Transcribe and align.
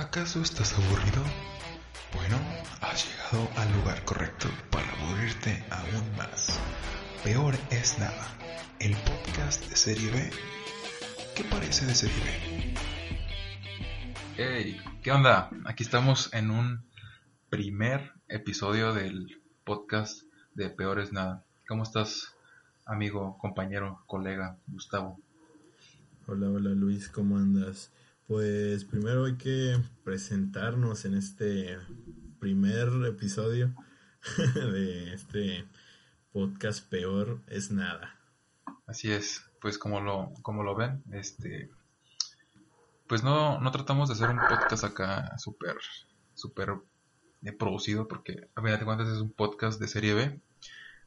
¿Acaso 0.00 0.40
estás 0.40 0.72
aburrido? 0.72 1.22
Bueno, 2.14 2.38
has 2.80 3.06
llegado 3.06 3.50
al 3.58 3.70
lugar 3.74 4.02
correcto 4.06 4.48
para 4.70 4.90
aburrirte 4.92 5.62
aún 5.68 6.16
más. 6.16 6.58
Peor 7.22 7.54
es 7.70 7.98
nada, 7.98 8.26
el 8.78 8.96
podcast 8.96 9.62
de 9.68 9.76
Serie 9.76 10.10
B. 10.10 10.30
¿Qué 11.36 11.44
parece 11.44 11.84
de 11.84 11.94
Serie 11.94 12.16
B? 12.24 12.74
Hey, 14.38 14.80
¿qué 15.02 15.12
onda? 15.12 15.50
Aquí 15.66 15.82
estamos 15.82 16.32
en 16.32 16.50
un 16.50 16.82
primer 17.50 18.14
episodio 18.26 18.94
del 18.94 19.42
podcast 19.64 20.22
de 20.54 20.70
Peor 20.70 21.00
es 21.00 21.12
nada. 21.12 21.44
¿Cómo 21.68 21.82
estás, 21.82 22.34
amigo, 22.86 23.36
compañero, 23.36 24.02
colega, 24.06 24.56
Gustavo? 24.66 25.20
Hola, 26.26 26.48
hola 26.48 26.70
Luis, 26.70 27.10
¿cómo 27.10 27.36
andas? 27.36 27.90
Pues 28.30 28.84
primero 28.84 29.24
hay 29.24 29.36
que 29.36 29.76
presentarnos 30.04 31.04
en 31.04 31.14
este 31.14 31.80
primer 32.38 32.86
episodio 33.04 33.74
de 34.54 35.14
este 35.14 35.66
podcast 36.32 36.88
Peor 36.88 37.40
es 37.48 37.72
nada. 37.72 38.20
Así 38.86 39.10
es, 39.10 39.44
pues 39.60 39.78
como 39.78 40.00
lo, 40.00 40.32
como 40.42 40.62
lo 40.62 40.76
ven, 40.76 41.02
este 41.10 41.72
pues 43.08 43.24
no, 43.24 43.60
no 43.60 43.72
tratamos 43.72 44.08
de 44.08 44.14
hacer 44.14 44.30
un 44.30 44.38
podcast 44.48 44.84
acá 44.84 45.36
súper, 45.36 45.78
súper 46.34 46.74
eh, 47.42 47.50
producido 47.50 48.06
porque 48.06 48.48
a 48.54 48.62
final 48.62 48.78
de 48.78 48.84
cuentas 48.84 49.08
es 49.08 49.20
un 49.20 49.32
podcast 49.32 49.80
de 49.80 49.88
serie 49.88 50.14
B. 50.14 50.40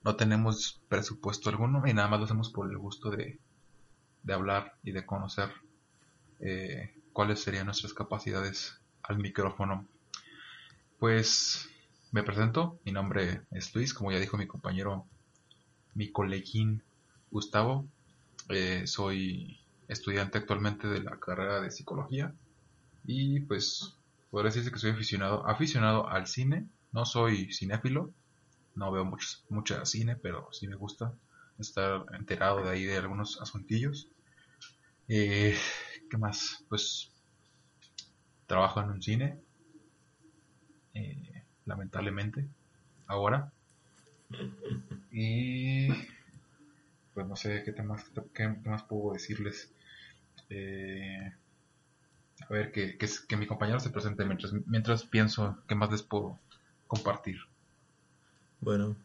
No 0.04 0.18
tenemos 0.18 0.82
presupuesto 0.90 1.50
alguno 1.50 1.84
y 1.88 1.94
nada 1.94 2.10
más 2.10 2.20
lo 2.20 2.26
hacemos 2.26 2.52
por 2.52 2.70
el 2.70 2.78
gusto 2.78 3.12
de, 3.12 3.40
de 4.24 4.34
hablar 4.34 4.74
y 4.84 4.92
de 4.92 5.06
conocer 5.06 5.54
eh, 6.42 6.94
cuáles 7.14 7.42
serían 7.42 7.68
nuestras 7.68 7.94
capacidades 7.94 8.80
al 9.04 9.20
micrófono. 9.20 9.88
Pues 11.00 11.70
me 12.12 12.24
presento, 12.24 12.80
mi 12.86 12.92
nombre 12.92 13.42
es 13.52 13.74
Luis, 13.74 13.94
como 13.94 14.12
ya 14.12 14.20
dijo 14.20 14.38
mi 14.38 14.48
compañero, 14.48 15.06
mi 15.94 16.12
coleguín 16.12 16.84
Gustavo. 17.32 17.88
Eh, 18.50 18.86
soy 18.88 19.60
estudiante 19.88 20.40
actualmente 20.40 20.88
de 20.88 21.02
la 21.02 21.20
carrera 21.20 21.62
de 21.62 21.72
psicología 21.72 22.34
y 23.06 23.42
pues 23.42 23.96
podría 24.32 24.50
decirse 24.50 24.72
que 24.72 24.80
soy 24.80 24.92
aficionado, 24.92 25.48
aficionado 25.48 26.08
al 26.10 26.28
cine. 26.28 26.68
No 26.92 27.06
soy 27.06 27.52
cinéfilo, 27.54 28.12
no 28.76 28.92
veo 28.92 29.06
mucho, 29.06 29.28
mucho 29.50 29.86
cine, 29.86 30.16
pero 30.16 30.50
sí 30.52 30.68
me 30.68 30.76
gusta 30.76 31.14
estar 31.60 32.06
enterado 32.14 32.64
de 32.64 32.70
ahí 32.70 32.84
de 32.84 32.98
algunos 32.98 33.42
asuntillos. 33.42 34.08
Eh, 35.08 35.58
¿Qué 36.14 36.20
más? 36.20 36.64
Pues 36.70 37.10
trabajo 38.46 38.80
en 38.80 38.92
un 38.92 39.02
cine, 39.02 39.36
eh, 40.94 41.42
lamentablemente, 41.66 42.48
ahora. 43.08 43.52
Y 45.12 45.88
pues 47.16 47.26
no 47.26 47.36
sé 47.36 47.64
qué 47.64 47.82
más, 47.82 48.06
qué, 48.32 48.48
más 48.48 48.84
puedo 48.84 49.14
decirles. 49.14 49.74
Eh, 50.52 51.34
a 52.48 52.54
ver, 52.54 52.72
que, 52.72 52.96
que, 52.96 53.10
que, 53.28 53.36
mi 53.36 53.48
compañero 53.48 53.80
se 53.80 53.90
presente 53.90 54.24
mientras, 54.24 54.54
mientras 54.68 55.06
pienso 55.06 55.64
qué 55.68 55.74
más 55.74 55.92
les 55.92 56.04
puedo 56.04 56.38
compartir. 56.86 57.38
Bueno, 58.62 58.96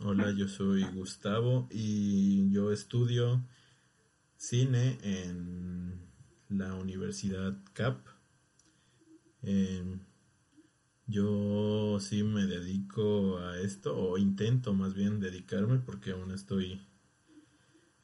hola, 0.00 0.30
yo 0.36 0.46
soy 0.46 0.84
Gustavo 0.92 1.68
y 1.70 2.52
yo 2.52 2.70
estudio 2.70 3.40
cine 4.36 4.98
en 5.02 6.09
la 6.50 6.74
Universidad 6.74 7.56
CAP. 7.72 7.98
yo 11.06 11.98
sí 12.00 12.22
me 12.22 12.46
dedico 12.46 13.38
a 13.38 13.58
esto, 13.58 13.96
o 13.96 14.18
intento 14.18 14.74
más 14.74 14.94
bien 14.94 15.20
dedicarme, 15.20 15.78
porque 15.78 16.12
aún 16.12 16.30
estoy 16.32 16.80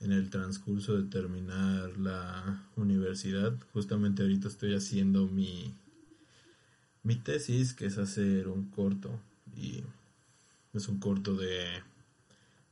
en 0.01 0.13
el 0.13 0.31
transcurso 0.31 0.97
de 0.97 1.09
terminar 1.09 1.97
la 1.99 2.65
universidad. 2.77 3.55
Justamente 3.73 4.23
ahorita 4.23 4.49
estoy 4.49 4.75
haciendo 4.75 5.27
mi, 5.27 5.75
mi 7.03 7.17
tesis, 7.17 7.75
que 7.75 7.87
es 7.87 7.99
hacer 7.99 8.49
un 8.49 8.71
corto. 8.71 9.21
Y 9.57 9.83
es 10.75 10.89
un 10.89 10.99
corto 10.99 11.35
de, 11.35 11.65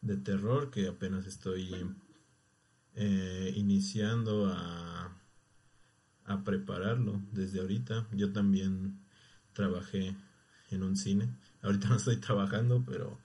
de 0.02 0.16
terror 0.16 0.70
que 0.70 0.88
apenas 0.88 1.26
estoy 1.26 1.86
eh, 2.94 3.52
iniciando 3.56 4.46
a, 4.46 5.03
a 6.26 6.42
prepararlo 6.42 7.20
desde 7.32 7.60
ahorita. 7.60 8.06
Yo 8.12 8.32
también 8.32 8.98
trabajé 9.52 10.16
en 10.70 10.82
un 10.82 10.96
cine. 10.96 11.28
Ahorita 11.62 11.88
no 11.88 11.96
estoy 11.96 12.16
trabajando, 12.16 12.84
pero 12.86 13.18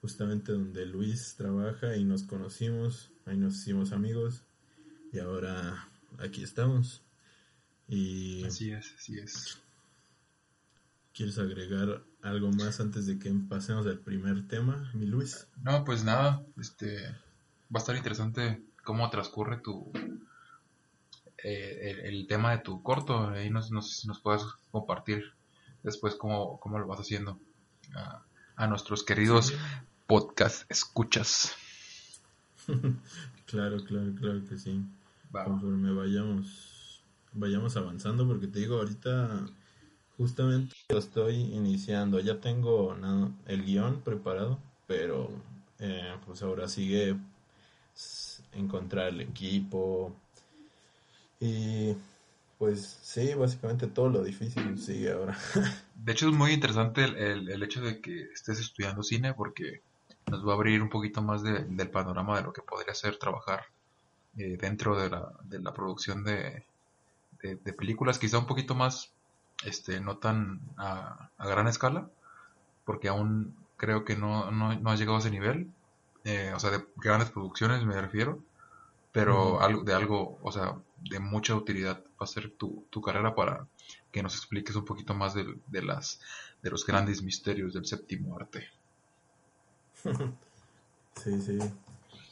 justamente 0.00 0.52
donde 0.52 0.86
Luis 0.86 1.34
trabaja 1.36 1.96
y 1.96 2.04
nos 2.04 2.22
conocimos, 2.22 3.10
ahí 3.26 3.36
nos 3.36 3.56
hicimos 3.56 3.92
amigos 3.92 4.44
y 5.12 5.18
ahora 5.18 5.88
aquí 6.18 6.42
estamos. 6.42 7.02
Y 7.88 8.44
así 8.44 8.70
es, 8.70 8.94
así 8.96 9.18
es. 9.18 9.58
¿Quieres 11.12 11.38
agregar 11.38 12.02
algo 12.22 12.50
más 12.52 12.80
antes 12.80 13.06
de 13.06 13.18
que 13.18 13.32
pasemos 13.48 13.86
al 13.86 13.98
primer 13.98 14.46
tema, 14.46 14.90
mi 14.94 15.06
Luis? 15.06 15.48
No, 15.62 15.84
pues 15.84 16.04
nada, 16.04 16.44
este 16.56 17.02
va 17.74 17.76
a 17.76 17.78
estar 17.78 17.96
interesante 17.96 18.62
cómo 18.84 19.10
transcurre 19.10 19.58
tu 19.58 19.92
eh, 21.44 22.02
el, 22.04 22.26
tema 22.26 22.52
de 22.52 22.58
tu 22.58 22.82
corto. 22.82 23.30
Ahí 23.30 23.50
no, 23.50 23.62
sé 23.62 23.70
si 23.82 24.08
nos 24.08 24.20
puedes 24.20 24.42
compartir 24.70 25.24
después 25.82 26.14
cómo, 26.14 26.58
cómo 26.60 26.78
lo 26.78 26.86
vas 26.86 27.00
haciendo 27.00 27.38
a, 28.56 28.66
nuestros 28.66 29.02
queridos 29.02 29.54
podcast 30.06 30.70
escuchas. 30.70 31.54
claro, 33.46 33.82
claro, 33.84 34.12
claro 34.18 34.44
que 34.48 34.58
sí. 34.58 34.84
Conforme 35.32 35.92
vayamos, 35.92 37.02
vayamos 37.32 37.76
avanzando, 37.76 38.26
porque 38.26 38.46
te 38.46 38.58
digo, 38.58 38.76
ahorita 38.76 39.46
justamente 40.18 40.76
lo 40.90 40.98
estoy 40.98 41.36
iniciando. 41.36 42.20
Ya 42.20 42.40
tengo 42.40 42.94
el 43.46 43.64
guion 43.64 44.02
preparado, 44.02 44.58
pero 44.86 45.30
eh, 45.78 46.14
pues 46.26 46.42
ahora 46.42 46.68
sigue 46.68 47.16
encontrar 48.52 49.08
el 49.08 49.22
equipo. 49.22 50.14
Y 51.40 51.96
pues 52.58 52.98
sí, 53.02 53.32
básicamente 53.34 53.86
todo 53.86 54.10
lo 54.10 54.22
difícil 54.22 54.78
sigue 54.78 55.12
ahora. 55.12 55.36
De 55.94 56.12
hecho 56.12 56.28
es 56.28 56.34
muy 56.34 56.52
interesante 56.52 57.04
el, 57.04 57.48
el, 57.50 57.62
hecho 57.62 57.80
de 57.80 58.00
que 58.00 58.24
estés 58.32 58.60
estudiando 58.60 59.02
cine 59.02 59.32
porque 59.32 59.80
nos 60.26 60.46
va 60.46 60.52
a 60.52 60.56
abrir 60.56 60.82
un 60.82 60.90
poquito 60.90 61.22
más 61.22 61.42
del 61.42 61.90
panorama 61.90 62.36
de 62.36 62.44
lo 62.44 62.52
que 62.52 62.62
podría 62.62 62.94
ser 62.94 63.16
trabajar 63.16 63.64
eh, 64.36 64.56
dentro 64.60 65.00
de 65.00 65.10
la, 65.10 65.32
de 65.44 65.58
la 65.58 65.72
producción 65.72 66.22
de, 66.22 66.64
de, 67.42 67.72
películas, 67.72 68.18
quizá 68.18 68.38
un 68.38 68.46
poquito 68.46 68.74
más, 68.74 69.12
este, 69.64 70.00
no 70.00 70.18
tan 70.18 70.60
a, 70.76 71.30
a 71.36 71.48
gran 71.48 71.66
escala, 71.66 72.08
porque 72.84 73.08
aún 73.08 73.56
creo 73.76 74.04
que 74.04 74.16
no, 74.16 74.50
no, 74.50 74.78
no 74.78 74.90
ha 74.90 74.96
llegado 74.96 75.16
a 75.16 75.20
ese 75.20 75.30
nivel, 75.30 75.72
eh, 76.24 76.52
o 76.54 76.60
sea, 76.60 76.70
de 76.70 76.84
grandes 76.96 77.30
producciones 77.30 77.84
me 77.84 78.00
refiero, 78.00 78.38
pero 79.12 79.60
algo, 79.60 79.82
de 79.82 79.94
algo, 79.94 80.38
o 80.42 80.52
sea, 80.52 80.76
de 81.00 81.18
mucha 81.18 81.54
utilidad 81.54 82.02
va 82.20 82.24
a 82.24 82.26
ser 82.26 82.50
tu, 82.50 82.86
tu 82.90 83.00
carrera 83.00 83.34
para 83.34 83.66
que 84.10 84.22
nos 84.22 84.34
expliques 84.34 84.76
un 84.76 84.84
poquito 84.84 85.14
más 85.14 85.34
de, 85.34 85.58
de, 85.66 85.82
las, 85.82 86.20
de 86.62 86.70
los 86.70 86.86
grandes 86.86 87.22
misterios 87.22 87.72
del 87.74 87.86
séptimo 87.86 88.36
arte. 88.36 88.68
sí, 91.22 91.40
sí, 91.40 91.58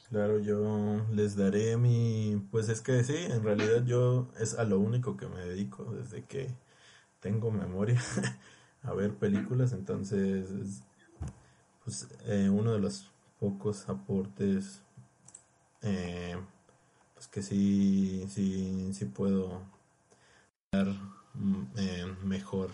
claro, 0.08 0.38
yo 0.38 1.04
les 1.12 1.36
daré 1.36 1.76
mi, 1.76 2.42
pues 2.50 2.68
es 2.68 2.80
que 2.80 3.04
sí, 3.04 3.16
en 3.16 3.42
realidad 3.42 3.84
yo 3.84 4.28
es 4.38 4.54
a 4.58 4.64
lo 4.64 4.78
único 4.78 5.16
que 5.16 5.26
me 5.26 5.44
dedico 5.44 5.84
desde 5.84 6.24
que 6.24 6.54
tengo 7.20 7.50
memoria 7.50 8.00
a 8.82 8.92
ver 8.94 9.14
películas, 9.14 9.72
entonces, 9.72 10.82
pues 11.84 12.08
eh, 12.26 12.48
uno 12.50 12.72
de 12.72 12.78
los 12.78 13.10
pocos 13.38 13.88
aportes 13.88 14.82
eh, 15.82 16.36
pues 17.18 17.26
que 17.26 17.42
sí, 17.42 18.28
sí, 18.28 18.94
sí 18.94 19.04
puedo 19.06 19.60
dar 20.70 20.86
mm, 21.34 21.62
eh, 21.76 22.06
mejor 22.22 22.70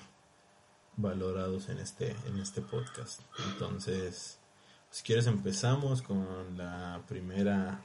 valorados 0.98 1.70
en 1.70 1.78
este, 1.78 2.14
en 2.26 2.38
este 2.38 2.60
podcast. 2.60 3.22
Entonces, 3.50 4.38
si 4.90 5.02
quieres 5.02 5.28
empezamos 5.28 6.02
con 6.02 6.58
la 6.58 7.02
primera, 7.08 7.80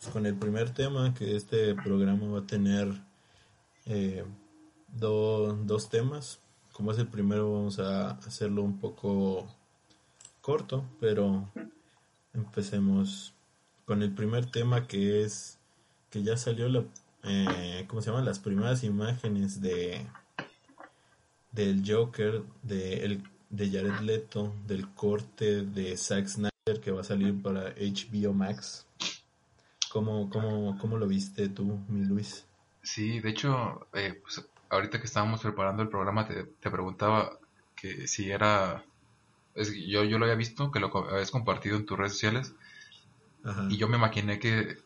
pues 0.00 0.12
con 0.12 0.26
el 0.26 0.34
primer 0.34 0.70
tema 0.70 1.14
que 1.14 1.36
este 1.36 1.76
programa 1.76 2.26
va 2.26 2.38
a 2.40 2.46
tener 2.46 2.88
eh, 3.86 4.24
dos 4.88 5.88
temas. 5.90 6.40
Como 6.72 6.90
es 6.90 6.98
el 6.98 7.06
primero, 7.06 7.52
vamos 7.52 7.78
a 7.78 8.10
hacerlo 8.10 8.64
un 8.64 8.80
poco 8.80 9.46
corto, 10.40 10.84
pero 10.98 11.48
empecemos 12.34 13.32
con 13.84 14.02
el 14.02 14.12
primer 14.12 14.50
tema 14.50 14.86
que 14.86 15.22
es 15.22 15.58
que 16.10 16.22
ya 16.22 16.36
salió 16.36 16.68
la, 16.68 16.84
eh, 17.24 17.84
¿cómo 17.88 18.02
se 18.02 18.10
llama? 18.10 18.22
Las 18.22 18.38
primeras 18.38 18.84
imágenes 18.84 19.60
de 19.60 20.06
del 21.52 21.82
Joker, 21.86 22.42
de, 22.62 23.04
el, 23.04 23.22
de 23.50 23.70
Jared 23.70 24.00
Leto, 24.00 24.54
del 24.66 24.88
corte 24.94 25.62
de 25.62 25.96
Zack 25.96 26.26
Snyder 26.26 26.80
que 26.82 26.90
va 26.90 27.02
a 27.02 27.04
salir 27.04 27.40
para 27.42 27.74
HBO 27.74 28.32
Max. 28.32 28.86
¿Cómo, 29.90 30.30
cómo, 30.30 30.78
cómo 30.78 30.96
lo 30.96 31.06
viste 31.06 31.48
tú, 31.50 31.78
mi 31.88 32.04
Luis? 32.06 32.46
Sí, 32.82 33.20
de 33.20 33.30
hecho, 33.30 33.86
eh, 33.92 34.18
pues, 34.22 34.46
ahorita 34.70 34.98
que 34.98 35.06
estábamos 35.06 35.42
preparando 35.42 35.82
el 35.82 35.90
programa 35.90 36.26
te, 36.26 36.44
te 36.44 36.70
preguntaba 36.70 37.38
que 37.76 38.08
si 38.08 38.30
era... 38.30 38.84
Es, 39.54 39.70
yo, 39.74 40.02
yo 40.04 40.18
lo 40.18 40.24
había 40.24 40.36
visto, 40.36 40.70
que 40.70 40.80
lo 40.80 40.90
habías 41.10 41.30
compartido 41.30 41.76
en 41.76 41.84
tus 41.84 41.98
redes 41.98 42.12
sociales, 42.12 42.54
Ajá. 43.44 43.66
y 43.70 43.76
yo 43.76 43.88
me 43.88 43.96
imaginé 43.96 44.38
que, 44.38 44.78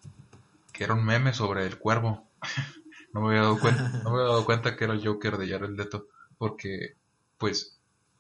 que 0.73 0.85
era 0.85 0.95
un 0.95 1.05
meme 1.05 1.33
sobre 1.35 1.67
el 1.67 1.79
cuervo. 1.79 2.25
no 3.13 3.21
me 3.23 3.29
había 3.29 3.43
dado 3.43 3.61
cuenta, 3.61 3.83
no 4.05 4.11
me 4.11 4.17
había 4.19 4.29
dado 4.31 4.45
cuenta 4.45 4.77
que 4.77 4.85
era 4.85 4.95
el 4.95 5.07
Joker 5.07 5.37
de 5.39 5.49
Jared 5.49 5.71
Leto, 5.71 6.07
porque, 6.39 6.97
pues, 7.39 7.79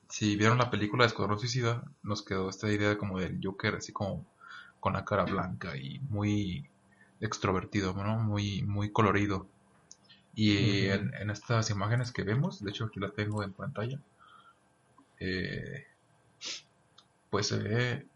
si 0.08 0.36
vieron 0.36 0.58
la 0.58 0.70
película 0.70 1.04
de 1.04 1.08
Escuadrón 1.08 1.38
Suicida, 1.38 1.84
nos 2.02 2.22
quedó 2.24 2.48
esta 2.50 2.70
idea 2.70 2.98
como 2.98 3.18
del 3.20 3.40
Joker 3.42 3.76
así 3.76 3.92
como 3.92 4.24
con 4.80 4.92
la 4.94 5.04
cara 5.04 5.24
blanca 5.24 5.76
y 5.76 5.98
muy 6.10 6.68
extrovertido, 7.20 7.92
¿no? 7.94 8.18
Muy, 8.18 8.62
muy 8.62 8.90
colorido. 8.92 9.48
Y 10.34 10.86
en 10.88 11.30
estas 11.30 11.70
imágenes 11.70 12.12
que 12.12 12.22
vemos, 12.22 12.62
de 12.62 12.70
hecho 12.70 12.84
aquí 12.86 13.00
la 13.00 13.10
tengo 13.10 13.42
en 13.42 13.52
pantalla, 13.52 14.00
eh, 15.20 15.86
pues 17.30 17.46
se 17.48 17.58
ve, 17.58 18.06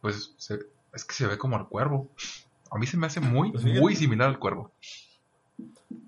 pues 0.00 0.32
se- 0.36 0.66
es 0.94 1.04
que 1.04 1.14
se 1.14 1.26
ve 1.26 1.38
como 1.38 1.56
al 1.56 1.68
cuervo. 1.68 2.08
A 2.70 2.78
mí 2.78 2.86
se 2.86 2.96
me 2.96 3.06
hace 3.06 3.20
muy, 3.20 3.52
Pues 3.52 3.64
fíjate. 3.64 3.80
muy 3.80 3.96
similar 3.96 4.28
al 4.28 4.38
cuervo. 4.38 4.72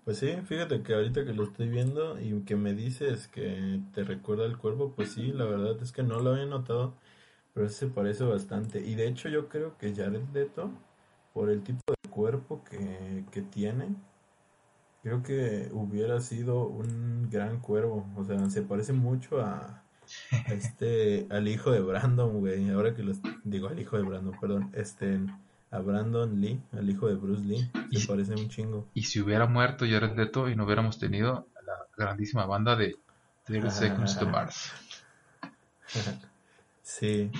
Pues 0.04 0.18
sí, 0.18 0.28
fíjate 0.46 0.82
que 0.82 0.94
ahorita 0.94 1.24
que 1.24 1.32
lo 1.34 1.44
estoy 1.44 1.68
viendo 1.68 2.18
y 2.20 2.40
que 2.44 2.56
me 2.56 2.74
dices 2.74 3.28
que 3.28 3.80
te 3.92 4.04
recuerda 4.04 4.46
el 4.46 4.56
cuervo, 4.56 4.92
pues 4.94 5.12
sí, 5.12 5.32
la 5.32 5.44
verdad 5.44 5.82
es 5.82 5.92
que 5.92 6.02
no 6.02 6.20
lo 6.20 6.30
había 6.30 6.46
notado, 6.46 6.94
pero 7.54 7.68
se 7.68 7.88
parece 7.88 8.24
bastante. 8.24 8.80
Y 8.80 8.94
de 8.94 9.08
hecho 9.08 9.28
yo 9.28 9.48
creo 9.48 9.76
que 9.78 9.94
Jared 9.94 10.22
Leto, 10.32 10.70
por 11.34 11.50
el 11.50 11.62
tipo 11.62 11.82
de 12.02 12.10
cuerpo 12.10 12.62
que, 12.64 13.24
que 13.32 13.42
tiene, 13.42 13.96
creo 15.02 15.22
que 15.22 15.70
hubiera 15.72 16.20
sido 16.20 16.66
un 16.66 17.28
gran 17.30 17.60
cuervo. 17.60 18.06
O 18.16 18.24
sea, 18.24 18.50
se 18.50 18.62
parece 18.62 18.92
mucho 18.92 19.40
a 19.40 19.82
este, 20.48 21.26
al 21.30 21.48
hijo 21.48 21.70
de 21.70 21.80
Brandon, 21.80 22.38
güey. 22.40 22.70
Ahora 22.70 22.94
que 22.94 23.02
los 23.02 23.18
digo 23.44 23.68
al 23.68 23.78
hijo 23.78 23.96
de 23.96 24.02
Brandon, 24.02 24.34
perdón, 24.40 24.70
este, 24.74 25.20
a 25.70 25.78
Brandon 25.80 26.40
Lee, 26.40 26.60
al 26.72 26.88
hijo 26.88 27.08
de 27.08 27.14
Bruce 27.14 27.42
Lee, 27.44 27.70
Y- 27.90 28.00
se 28.00 28.06
parece 28.08 28.34
un 28.34 28.48
chingo. 28.48 28.86
Y 28.94 29.02
si 29.04 29.20
hubiera 29.20 29.46
muerto 29.46 29.84
Jared 29.88 30.16
Leto 30.16 30.48
y 30.48 30.56
no 30.56 30.64
hubiéramos 30.64 30.98
tenido 30.98 31.46
la 31.66 31.86
grandísima 31.96 32.46
banda 32.46 32.76
de 32.76 32.96
30 33.44 33.70
Seconds 33.70 34.18
to 34.18 34.26
Mars. 34.28 34.72
Sí, 36.82 37.32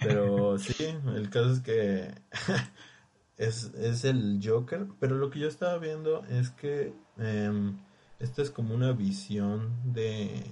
pero 0.00 0.58
sí, 0.58 0.74
el 1.14 1.28
caso 1.28 1.52
es 1.52 1.60
que 1.60 2.14
es, 3.36 3.64
es 3.74 4.04
el 4.06 4.40
Joker, 4.42 4.86
pero 4.98 5.16
lo 5.16 5.28
que 5.30 5.38
yo 5.38 5.48
estaba 5.48 5.76
viendo 5.78 6.24
es 6.24 6.48
que 6.50 6.94
em, 7.18 7.76
esto 8.18 8.40
es 8.40 8.50
como 8.50 8.74
una 8.74 8.92
visión 8.92 9.70
de, 9.84 10.50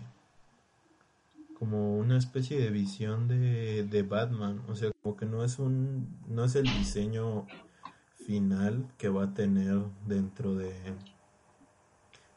como 1.64 1.96
una 1.96 2.18
especie 2.18 2.60
de 2.60 2.68
visión 2.68 3.26
de, 3.26 3.84
de 3.84 4.02
Batman, 4.02 4.62
o 4.68 4.74
sea, 4.74 4.90
como 5.02 5.16
que 5.16 5.24
no 5.24 5.42
es 5.42 5.58
un, 5.58 6.20
no 6.28 6.44
es 6.44 6.56
el 6.56 6.64
diseño 6.64 7.46
final 8.26 8.86
que 8.98 9.08
va 9.08 9.24
a 9.24 9.34
tener 9.34 9.80
dentro 10.06 10.54
de, 10.54 10.74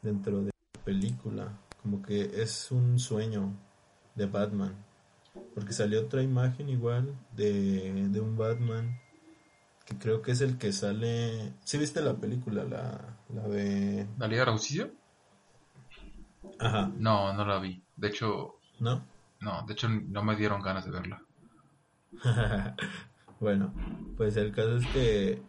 dentro 0.00 0.40
de 0.40 0.46
la 0.46 0.82
película, 0.82 1.52
como 1.82 2.00
que 2.00 2.42
es 2.42 2.72
un 2.72 2.98
sueño 2.98 3.52
de 4.14 4.24
Batman. 4.24 4.74
Porque 5.54 5.74
salió 5.74 6.00
otra 6.00 6.22
imagen 6.22 6.70
igual 6.70 7.14
de, 7.36 8.08
de 8.08 8.20
un 8.22 8.34
Batman 8.34 8.98
que 9.84 9.98
creo 9.98 10.22
que 10.22 10.32
es 10.32 10.40
el 10.40 10.56
que 10.56 10.72
sale. 10.72 11.52
¿Sí 11.64 11.76
viste 11.76 12.00
la 12.00 12.16
película? 12.16 12.64
La, 12.64 13.18
la 13.28 13.46
de. 13.46 14.06
¿La 14.16 14.26
Liga 14.26 14.40
de 14.40 14.46
la 14.46 14.52
Justicia? 14.52 14.90
Ajá, 16.58 16.90
No, 16.96 17.34
no 17.34 17.44
la 17.44 17.58
vi. 17.58 17.82
De 17.94 18.08
hecho, 18.08 18.56
¿no? 18.80 19.17
No, 19.40 19.62
de 19.66 19.72
hecho 19.72 19.88
no 19.88 20.22
me 20.22 20.36
dieron 20.36 20.62
ganas 20.62 20.84
de 20.84 20.90
verla. 20.90 21.22
bueno, 23.40 23.72
pues 24.16 24.36
el 24.36 24.52
caso 24.52 24.76
es 24.76 24.86
que. 24.88 25.42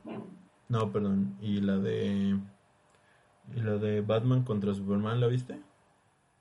No, 0.68 0.92
perdón. 0.92 1.36
Y 1.42 1.62
la 1.62 1.78
de. 1.78 2.38
¿Y 3.56 3.60
la 3.62 3.78
de 3.78 4.02
Batman 4.02 4.44
contra 4.44 4.74
Superman 4.74 5.20
la 5.20 5.28
viste? 5.28 5.62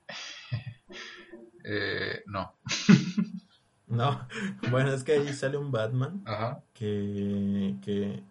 Eh, 1.71 2.23
no. 2.25 2.53
No. 3.87 4.27
Bueno, 4.69 4.91
es 4.93 5.03
que 5.03 5.13
ahí 5.13 5.33
sale 5.33 5.57
un 5.57 5.71
Batman 5.71 6.21
Ajá. 6.25 6.63
que, 6.75 7.75
que, 7.81 8.23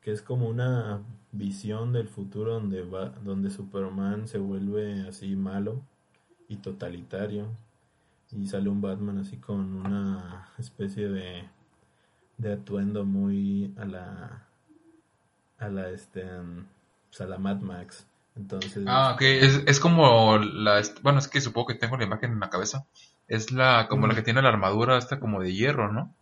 que 0.00 0.10
es 0.10 0.20
como 0.20 0.48
una 0.48 1.00
visión 1.30 1.92
del 1.92 2.08
futuro 2.08 2.54
donde 2.54 2.82
va, 2.82 3.10
donde 3.10 3.50
Superman 3.50 4.26
se 4.26 4.38
vuelve 4.38 5.06
así 5.08 5.36
malo 5.36 5.80
y 6.48 6.56
totalitario 6.56 7.46
y 8.32 8.46
sale 8.46 8.68
un 8.68 8.80
Batman 8.80 9.18
así 9.18 9.36
con 9.38 9.86
una 9.86 10.48
especie 10.58 11.08
de, 11.08 11.48
de 12.38 12.52
atuendo 12.52 13.04
muy 13.04 13.72
a 13.76 13.84
la 13.84 14.46
a 15.58 15.68
la 15.68 15.90
este 15.90 16.24
pues, 17.08 17.20
a 17.20 17.26
la 17.26 17.38
Mad 17.38 17.60
Max 17.60 18.06
entonces 18.36 18.84
Ah, 18.86 19.12
ok. 19.14 19.22
Es, 19.22 19.62
es 19.66 19.80
como 19.80 20.38
la... 20.38 20.82
Bueno, 21.02 21.18
es 21.18 21.28
que 21.28 21.40
supongo 21.40 21.68
que 21.68 21.74
tengo 21.74 21.96
la 21.96 22.04
imagen 22.04 22.32
en 22.32 22.40
la 22.40 22.50
cabeza. 22.50 22.84
Es 23.28 23.50
la 23.50 23.88
como 23.88 24.06
la 24.06 24.14
que 24.14 24.22
tiene 24.22 24.42
la 24.42 24.50
armadura 24.50 24.98
esta 24.98 25.18
como 25.18 25.40
de 25.40 25.54
hierro, 25.54 25.90
¿no? 25.90 26.14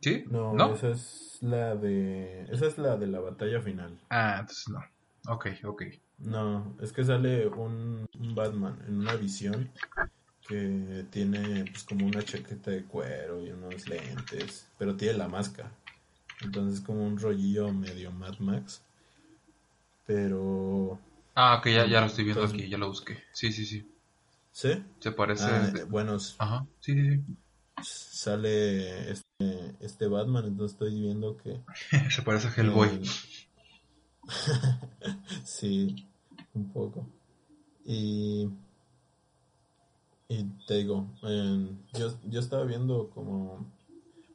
¿Sí? 0.00 0.24
no, 0.28 0.52
¿No? 0.52 0.74
esa 0.74 0.90
es 0.90 1.38
la 1.40 1.76
de 1.76 2.42
esa 2.50 2.66
es 2.66 2.78
la 2.78 2.96
de 2.96 3.06
la 3.06 3.20
batalla 3.20 3.60
final 3.62 3.98
Ah, 4.10 4.36
entonces 4.40 4.68
no. 4.68 4.84
Ok, 5.28 5.46
ok. 5.64 5.82
No, 6.18 6.76
es 6.80 6.92
que 6.92 7.04
sale 7.04 7.46
un, 7.48 8.06
un 8.18 8.34
Batman 8.34 8.78
en 8.86 8.98
una 8.98 9.14
visión 9.14 9.70
que 10.46 11.06
tiene 11.10 11.64
pues 11.70 11.84
como 11.84 12.06
una 12.06 12.22
chaqueta 12.22 12.70
de 12.70 12.84
cuero 12.84 13.40
y 13.44 13.50
unos 13.50 13.88
lentes, 13.88 14.68
pero 14.78 14.94
tiene 14.96 15.18
la 15.18 15.28
máscara. 15.28 15.72
Entonces 16.42 16.80
como 16.80 17.06
un 17.06 17.18
rollillo 17.18 17.72
medio 17.72 18.12
Mad 18.12 18.38
Max. 18.38 18.82
Pero 20.06 21.00
Ah, 21.34 21.56
ok, 21.58 21.66
ya, 21.66 21.86
ya 21.86 22.00
lo 22.00 22.06
estoy 22.06 22.24
viendo 22.24 22.42
Entonces- 22.42 22.62
aquí, 22.62 22.70
ya 22.70 22.78
lo 22.78 22.88
busqué. 22.88 23.18
Sí, 23.32 23.52
sí, 23.52 23.64
sí. 23.66 23.90
¿sí? 24.52 24.84
Se 25.00 25.10
parece... 25.12 25.44
Ah, 25.46 25.66
de- 25.70 25.84
bueno, 25.84 26.16
s- 26.16 26.34
Ajá, 26.38 26.64
sí, 26.80 26.94
sí, 26.94 27.20
sale 27.82 29.10
este, 29.10 29.74
este 29.80 30.06
Batman, 30.06 30.44
entonces 30.46 30.74
estoy 30.74 31.00
viendo 31.00 31.36
que 31.38 31.60
sí. 31.90 31.96
Se 32.10 32.22
parece 32.22 32.48
a 32.48 32.52
Hellboy. 32.54 33.00
sí, 35.44 36.06
un 36.54 36.72
poco. 36.72 37.06
Y, 37.84 38.48
y 40.28 40.44
te 40.66 40.74
digo, 40.74 41.06
yo, 41.92 42.14
yo 42.24 42.40
estaba 42.40 42.64
viendo 42.64 43.10
como 43.10 43.66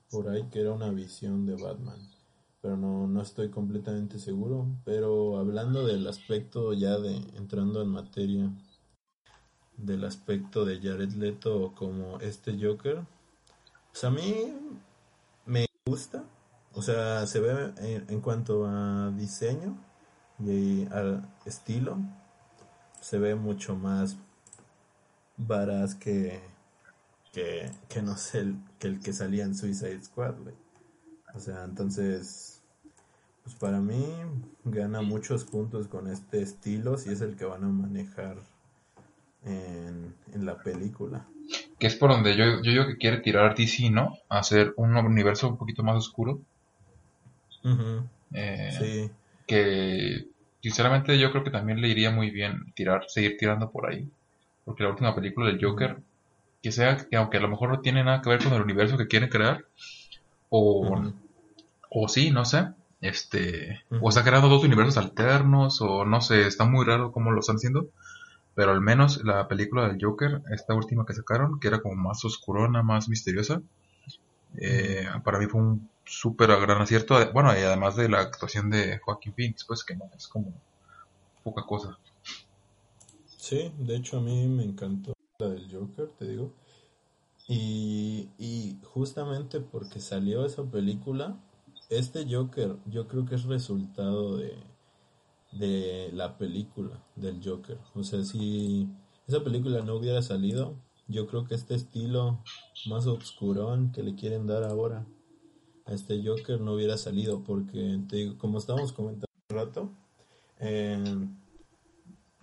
por 0.10 0.30
ahí 0.30 0.44
que 0.50 0.62
era 0.62 0.72
una 0.72 0.90
visión 0.90 1.46
de 1.46 1.56
Batman, 1.56 2.00
pero 2.62 2.78
no, 2.78 3.08
no 3.08 3.22
estoy 3.22 3.50
completamente 3.50 4.20
seguro. 4.20 4.68
Pero 4.86 5.38
hablando 5.38 5.86
del 5.86 6.08
aspecto 6.08 6.74
ya 6.74 6.98
de, 6.98 7.16
entrando 7.36 7.82
en 7.82 7.90
materia, 7.90 8.52
del 9.78 10.04
aspecto 10.04 10.66
de 10.66 10.80
Jared 10.82 11.14
Leto 11.14 11.74
como 11.76 12.20
este 12.20 12.58
Joker, 12.62 13.06
pues 13.92 14.04
a 14.04 14.10
mí 14.10 14.54
me 15.46 15.66
gusta. 15.86 16.24
O 16.74 16.82
sea, 16.82 17.26
se 17.28 17.40
ve 17.40 17.74
en, 18.08 18.22
cuanto 18.22 18.66
a 18.66 19.12
diseño 19.12 19.78
y 20.40 20.86
a 20.86 21.22
estilo, 21.46 21.98
se 23.02 23.18
ve 23.18 23.36
mucho 23.36 23.76
más 23.76 24.18
varaz 25.38 25.96
que, 25.96 26.40
que, 27.34 27.72
que 27.88 28.02
no 28.02 28.18
sé, 28.18 28.40
el, 28.40 28.58
que 28.78 28.88
el 28.88 29.00
que 29.00 29.14
salía 29.14 29.46
en 29.46 29.56
Suicide 29.56 30.04
Squad, 30.04 30.36
güey. 30.44 30.56
O 31.34 31.40
sea, 31.40 31.64
entonces, 31.64 32.62
pues 33.44 33.56
para 33.56 33.80
mí 33.80 34.06
gana 34.64 35.02
muchos 35.02 35.46
puntos 35.46 35.88
con 35.88 36.08
este 36.08 36.42
estilo 36.42 36.98
si 36.98 37.12
es 37.12 37.22
el 37.22 37.36
que 37.36 37.46
van 37.46 37.64
a 37.64 37.70
manejar 37.70 38.38
en, 39.44 40.14
en 40.34 40.46
la 40.46 40.58
película. 40.58 41.26
Que 41.80 41.88
es 41.88 41.96
por 41.96 42.12
donde 42.12 42.36
yo, 42.36 42.62
yo 42.62 42.72
digo 42.72 42.88
que 42.88 42.98
quiere 42.98 43.22
tirar 43.22 43.56
DC, 43.56 43.90
¿no? 43.90 44.18
Hacer 44.28 44.74
un 44.76 44.96
universo 44.96 45.50
un 45.50 45.58
poquito 45.58 45.84
más 45.84 45.96
oscuro. 45.96 46.42
Eh, 48.34 48.72
Sí, 48.80 49.12
que 49.48 50.26
sinceramente 50.62 51.18
yo 51.20 51.32
creo 51.32 51.44
que 51.44 51.52
también 51.52 51.82
le 51.82 51.88
iría 51.90 52.12
muy 52.12 52.30
bien 52.32 52.74
tirar, 52.76 53.06
seguir 53.08 53.38
tirando 53.38 53.72
por 53.72 53.88
ahí. 53.90 54.10
Porque 54.66 54.84
la 54.84 54.90
última 54.92 55.16
película 55.16 55.48
del 55.48 55.64
Joker, 55.64 56.02
que 56.64 56.72
sea 56.72 56.98
que 57.10 57.18
aunque 57.18 57.38
a 57.38 57.42
lo 57.42 57.50
mejor 57.50 57.70
no 57.72 57.82
tiene 57.82 58.04
nada 58.04 58.22
que 58.22 58.30
ver 58.32 58.44
con 58.44 58.54
el 58.54 58.62
universo 58.64 58.98
que 58.98 59.08
quieren 59.08 59.30
crear, 59.30 59.66
o, 60.50 60.98
Ujú. 61.00 61.14
o 61.92 62.08
sí, 62.08 62.32
no 62.32 62.46
sé, 62.46 62.70
este, 63.02 63.82
Ujú. 63.92 64.06
o 64.06 64.10
está 64.10 64.24
creando 64.24 64.50
dos 64.50 64.64
universos 64.64 64.98
alternos, 64.98 65.82
o 65.82 66.06
no 66.06 66.22
sé, 66.22 66.48
está 66.48 66.66
muy 66.66 66.86
raro 66.86 67.12
cómo 67.12 67.32
lo 67.32 67.40
están 67.42 67.58
haciendo, 67.58 67.90
Pero 68.56 68.72
al 68.72 68.82
menos 68.82 69.24
la 69.26 69.48
película 69.50 69.88
del 69.88 70.00
Joker, 70.02 70.42
esta 70.52 70.76
última 70.76 71.06
que 71.06 71.14
sacaron, 71.16 71.60
que 71.60 71.70
era 71.70 71.82
como 71.82 71.96
más 71.96 72.26
oscurona, 72.26 72.84
más 72.84 73.10
misteriosa, 73.10 73.62
eh, 74.58 75.06
para 75.24 75.40
mí 75.40 75.46
fue 75.48 75.62
un 75.62 75.90
súper 76.10 76.50
gran 76.60 76.82
acierto. 76.82 77.16
Bueno, 77.32 77.54
y 77.54 77.62
además 77.62 77.96
de 77.96 78.10
la 78.10 78.20
actuación 78.20 78.70
de 78.70 79.00
Joaquín 79.00 79.34
Phoenix, 79.34 79.64
pues 79.66 79.84
que 79.84 79.96
no 79.96 80.10
es 80.16 80.28
como 80.28 80.52
poca 81.44 81.64
cosa. 81.66 81.98
Sí, 83.38 83.72
de 83.78 83.96
hecho 83.96 84.18
a 84.18 84.22
mí 84.22 84.48
me 84.48 84.64
encantó 84.64 85.14
la 85.38 85.50
del 85.50 85.72
Joker, 85.72 86.10
te 86.18 86.28
digo. 86.28 86.52
Y, 87.48 88.30
y 88.38 88.78
justamente 88.84 89.60
porque 89.60 90.00
salió 90.00 90.46
esa 90.46 90.64
película, 90.64 91.38
este 91.90 92.26
Joker 92.30 92.78
yo 92.86 93.08
creo 93.08 93.26
que 93.26 93.36
es 93.36 93.44
resultado 93.44 94.38
de, 94.38 94.56
de 95.52 96.12
la 96.14 96.38
película 96.38 97.04
del 97.16 97.42
Joker. 97.44 97.80
O 97.96 98.04
sea, 98.04 98.24
si 98.24 98.88
esa 99.28 99.44
película 99.44 99.82
no 99.82 99.96
hubiera 99.96 100.22
salido, 100.22 100.76
yo 101.08 101.28
creo 101.28 101.46
que 101.48 101.56
este 101.56 101.76
estilo 101.76 102.44
más 102.88 103.08
oscurón 103.08 103.92
que 103.92 104.04
le 104.04 104.16
quieren 104.16 104.46
dar 104.46 104.64
ahora 104.64 105.00
a 105.00 105.19
este 105.94 106.22
Joker 106.26 106.62
no 106.62 106.74
hubiera 106.74 106.98
salido 106.98 107.44
porque 107.44 108.00
te 108.08 108.16
digo, 108.16 108.38
como 108.38 108.58
estábamos 108.58 108.94
comentando 108.94 109.28
un 109.50 109.56
rato, 109.56 109.92
eh, 110.60 111.28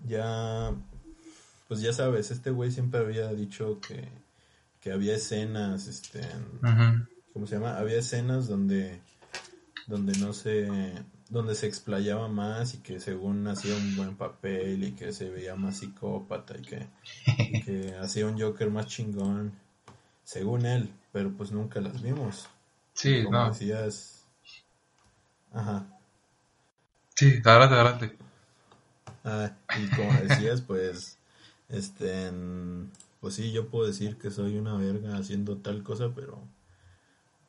ya 0.06 0.74
pues 1.68 1.80
ya 1.80 1.92
sabes, 1.92 2.30
este 2.30 2.50
güey 2.50 2.70
siempre 2.70 3.00
había 3.00 3.32
dicho 3.32 3.80
que, 3.80 4.08
que 4.80 4.92
había 4.92 5.16
escenas, 5.16 5.88
este, 5.88 6.20
¿cómo 7.32 7.46
se 7.46 7.56
llama? 7.56 7.76
Había 7.76 7.98
escenas 7.98 8.46
donde, 8.46 9.00
donde 9.86 10.16
no 10.18 10.32
se, 10.32 10.92
donde 11.28 11.56
se 11.56 11.66
explayaba 11.66 12.28
más 12.28 12.74
y 12.74 12.78
que 12.78 13.00
según 13.00 13.46
hacía 13.48 13.74
un 13.74 13.96
buen 13.96 14.16
papel 14.16 14.84
y 14.84 14.92
que 14.92 15.12
se 15.12 15.28
veía 15.28 15.56
más 15.56 15.78
psicópata 15.78 16.56
y 16.56 16.62
que, 16.62 16.86
que 17.64 17.96
hacía 18.00 18.26
un 18.26 18.40
Joker 18.40 18.70
más 18.70 18.86
chingón, 18.86 19.52
según 20.22 20.66
él, 20.66 20.90
pero 21.12 21.32
pues 21.36 21.50
nunca 21.50 21.80
las 21.80 22.00
vimos. 22.00 22.48
Sí, 22.96 23.22
como 23.22 23.30
no. 23.30 23.44
decías, 23.44 24.26
ajá. 25.52 25.86
Sí, 27.16 27.40
adelante, 27.44 27.74
adelante. 27.74 28.16
Ah, 29.24 29.52
y 29.74 29.90
como 29.90 30.14
decías, 30.14 30.62
pues 30.62 31.18
este, 31.68 32.30
pues 33.20 33.34
sí, 33.34 33.52
yo 33.52 33.68
puedo 33.68 33.86
decir 33.86 34.16
que 34.18 34.30
soy 34.30 34.56
una 34.56 34.76
verga 34.76 35.16
haciendo 35.18 35.58
tal 35.58 35.82
cosa, 35.82 36.12
pero 36.14 36.40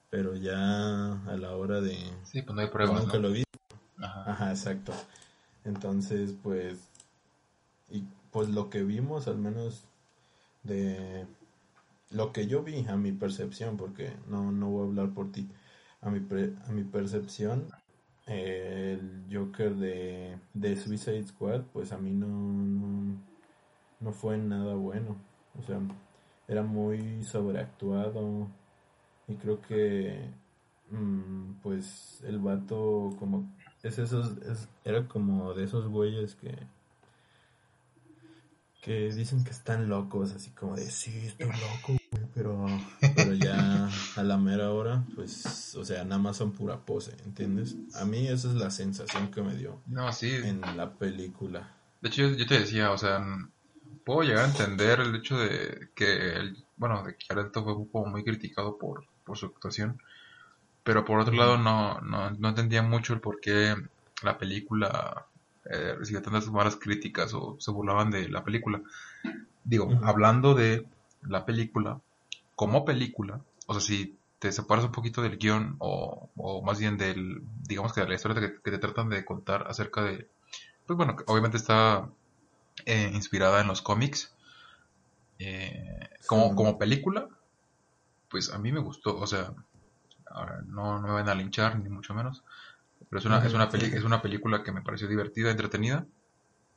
pero 0.10 0.36
ya 0.36 1.14
a 1.24 1.38
la 1.38 1.56
hora 1.56 1.82
de 1.82 1.98
sí, 2.24 2.42
pues 2.42 2.56
no 2.56 2.62
hay 2.62 2.68
pruebas, 2.68 3.06
nunca 3.06 3.18
¿no? 3.18 3.20
lo 3.20 3.32
vi. 3.32 3.44
Ajá. 4.00 4.24
Ajá, 4.26 4.52
exacto. 4.52 4.94
Entonces, 5.66 6.34
pues 6.44 6.80
y 7.90 8.04
pues 8.32 8.50
lo 8.50 8.70
que 8.70 8.84
vimos 8.84 9.28
al 9.28 9.38
menos 9.38 9.84
de 10.64 11.28
lo 12.12 12.32
que 12.34 12.48
yo 12.48 12.64
vi 12.64 12.86
a 12.88 12.96
mi 12.98 13.12
percepción, 13.12 13.78
porque 13.78 14.14
no 14.28 14.52
no 14.52 14.70
voy 14.70 14.82
a 14.84 14.88
hablar 14.88 15.14
por 15.14 15.32
ti. 15.32 15.50
A 16.02 16.10
mi 16.10 16.20
pre- 16.20 16.54
a 16.68 16.72
mi 16.72 16.84
percepción 16.84 17.68
el 18.28 19.26
Joker 19.32 19.76
de, 19.76 20.38
de 20.54 20.76
Suicide 20.78 21.26
Squad, 21.28 21.64
pues 21.74 21.92
a 21.94 21.98
mí 21.98 22.12
no, 22.12 22.28
no, 22.28 23.18
no 24.00 24.12
fue 24.14 24.38
nada 24.38 24.76
bueno. 24.76 25.16
O 25.60 25.64
sea, 25.64 25.80
era 26.48 26.64
muy 26.64 27.24
sobreactuado. 27.24 28.48
Y 29.28 29.36
creo 29.36 29.62
que, 29.62 30.32
mm, 30.92 31.54
pues, 31.62 32.22
el 32.26 32.40
vato, 32.40 33.16
como, 33.20 33.50
es 33.84 34.00
esos, 34.00 34.38
es- 34.40 34.70
era 34.86 35.08
como 35.08 35.54
de 35.54 35.66
esos 35.66 35.88
güeyes 35.90 36.36
que, 36.36 36.56
que 38.88 39.12
dicen 39.14 39.44
que 39.44 39.50
están 39.52 39.90
locos, 39.90 40.32
así 40.32 40.52
como 40.52 40.78
de, 40.78 40.90
sí, 40.90 41.12
estoy 41.26 41.48
loco, 41.48 41.98
güey, 42.10 42.26
pero, 42.34 42.66
pero 43.18 43.34
ya 43.34 43.90
a 44.16 44.24
la 44.24 44.38
mera 44.38 44.72
hora, 44.72 45.04
pues, 45.14 45.76
o 45.76 45.84
sea, 45.84 46.06
nada 46.06 46.22
más 46.22 46.38
son 46.38 46.54
pura 46.54 46.78
pose, 46.86 47.12
¿entiendes? 47.26 47.76
A 47.96 48.06
mí 48.06 48.30
esa 48.30 48.48
es 48.48 48.54
la 48.54 48.72
sensación 48.72 49.30
que 49.30 49.42
me 49.42 49.56
dio 49.56 49.82
No, 49.88 50.14
sí. 50.14 50.34
en 50.34 50.62
la 50.62 50.94
película. 50.94 51.70
De 52.00 52.08
hecho, 52.08 52.22
yo, 52.30 52.38
yo 52.38 52.48
te 52.48 52.60
decía, 52.62 52.92
o 52.92 52.98
sea, 52.98 53.22
puedo 54.06 54.22
llegar 54.22 54.46
a 54.46 54.50
entender 54.52 55.02
el 55.02 55.14
hecho 55.18 55.38
de 55.38 55.90
que, 55.94 56.38
el, 56.38 56.64
bueno, 56.78 57.04
de 57.04 57.18
que 57.18 57.36
Leto 57.36 57.66
fue 57.66 57.76
como 57.92 58.06
muy 58.06 58.24
criticado 58.24 58.78
por, 58.78 59.06
por 59.26 59.38
su 59.38 59.48
actuación, 59.48 60.02
pero 60.86 61.04
por 61.04 61.20
otro 61.20 61.34
lado 61.34 61.58
no, 61.58 62.00
no, 62.00 62.32
no 62.32 62.48
entendía 62.48 62.84
mucho 62.84 63.14
el 63.14 63.20
por 63.20 63.42
qué 63.42 63.76
la 64.24 64.38
película 64.38 65.28
eh, 65.70 65.96
recibía 65.98 66.22
tantas 66.22 66.50
malas 66.50 66.76
críticas 66.76 67.34
o 67.34 67.58
se 67.60 67.72
burlaban 67.72 68.12
de 68.12 68.30
la 68.30 68.44
película. 68.44 68.82
Digo, 69.64 69.90
hablando 70.04 70.54
de 70.56 70.88
la 71.22 71.46
película, 71.46 72.00
como 72.56 72.86
película, 72.86 73.42
o 73.68 73.74
sea, 73.74 73.82
si 73.82 74.18
te 74.40 74.52
separas 74.52 74.86
un 74.86 74.92
poquito 74.92 75.22
del 75.22 75.38
guion 75.38 75.76
o, 75.80 76.30
o 76.36 76.62
más 76.62 76.80
bien 76.80 76.98
del, 76.98 77.42
digamos 77.68 77.92
que 77.94 78.02
de 78.02 78.08
la 78.08 78.16
historia 78.16 78.40
que, 78.40 78.62
que 78.62 78.72
te 78.72 78.78
tratan 78.78 79.10
de 79.10 79.26
contar 79.26 79.66
acerca 79.68 80.04
de, 80.04 80.30
pues 80.86 80.96
bueno, 80.96 81.16
obviamente 81.26 81.58
está 81.58 82.08
eh, 82.86 83.12
inspirada 83.14 83.62
en 83.62 83.68
los 83.68 83.82
cómics. 83.82 84.34
Eh, 85.40 86.10
como, 86.28 86.50
Sí. 86.50 86.56
como 86.56 86.78
película, 86.78 87.28
pues 88.30 88.52
a 88.52 88.58
mí 88.58 88.72
me 88.72 88.80
gustó, 88.80 89.18
o 89.18 89.28
sea, 89.28 89.54
ahora, 90.26 90.62
no, 90.66 91.00
no 91.00 91.08
me 91.08 91.14
van 91.14 91.30
a 91.30 91.36
linchar, 91.36 91.80
ni 91.80 91.90
mucho 91.90 92.14
menos, 92.14 92.44
pero 93.10 93.20
es 93.20 93.26
una, 93.26 93.40
es 93.46 93.54
una, 93.54 93.70
peli- 93.70 93.92
es 93.96 94.04
una 94.04 94.22
película 94.22 94.64
que 94.64 94.72
me 94.72 94.82
pareció 94.82 95.08
divertida, 95.08 95.52
entretenida. 95.52 96.06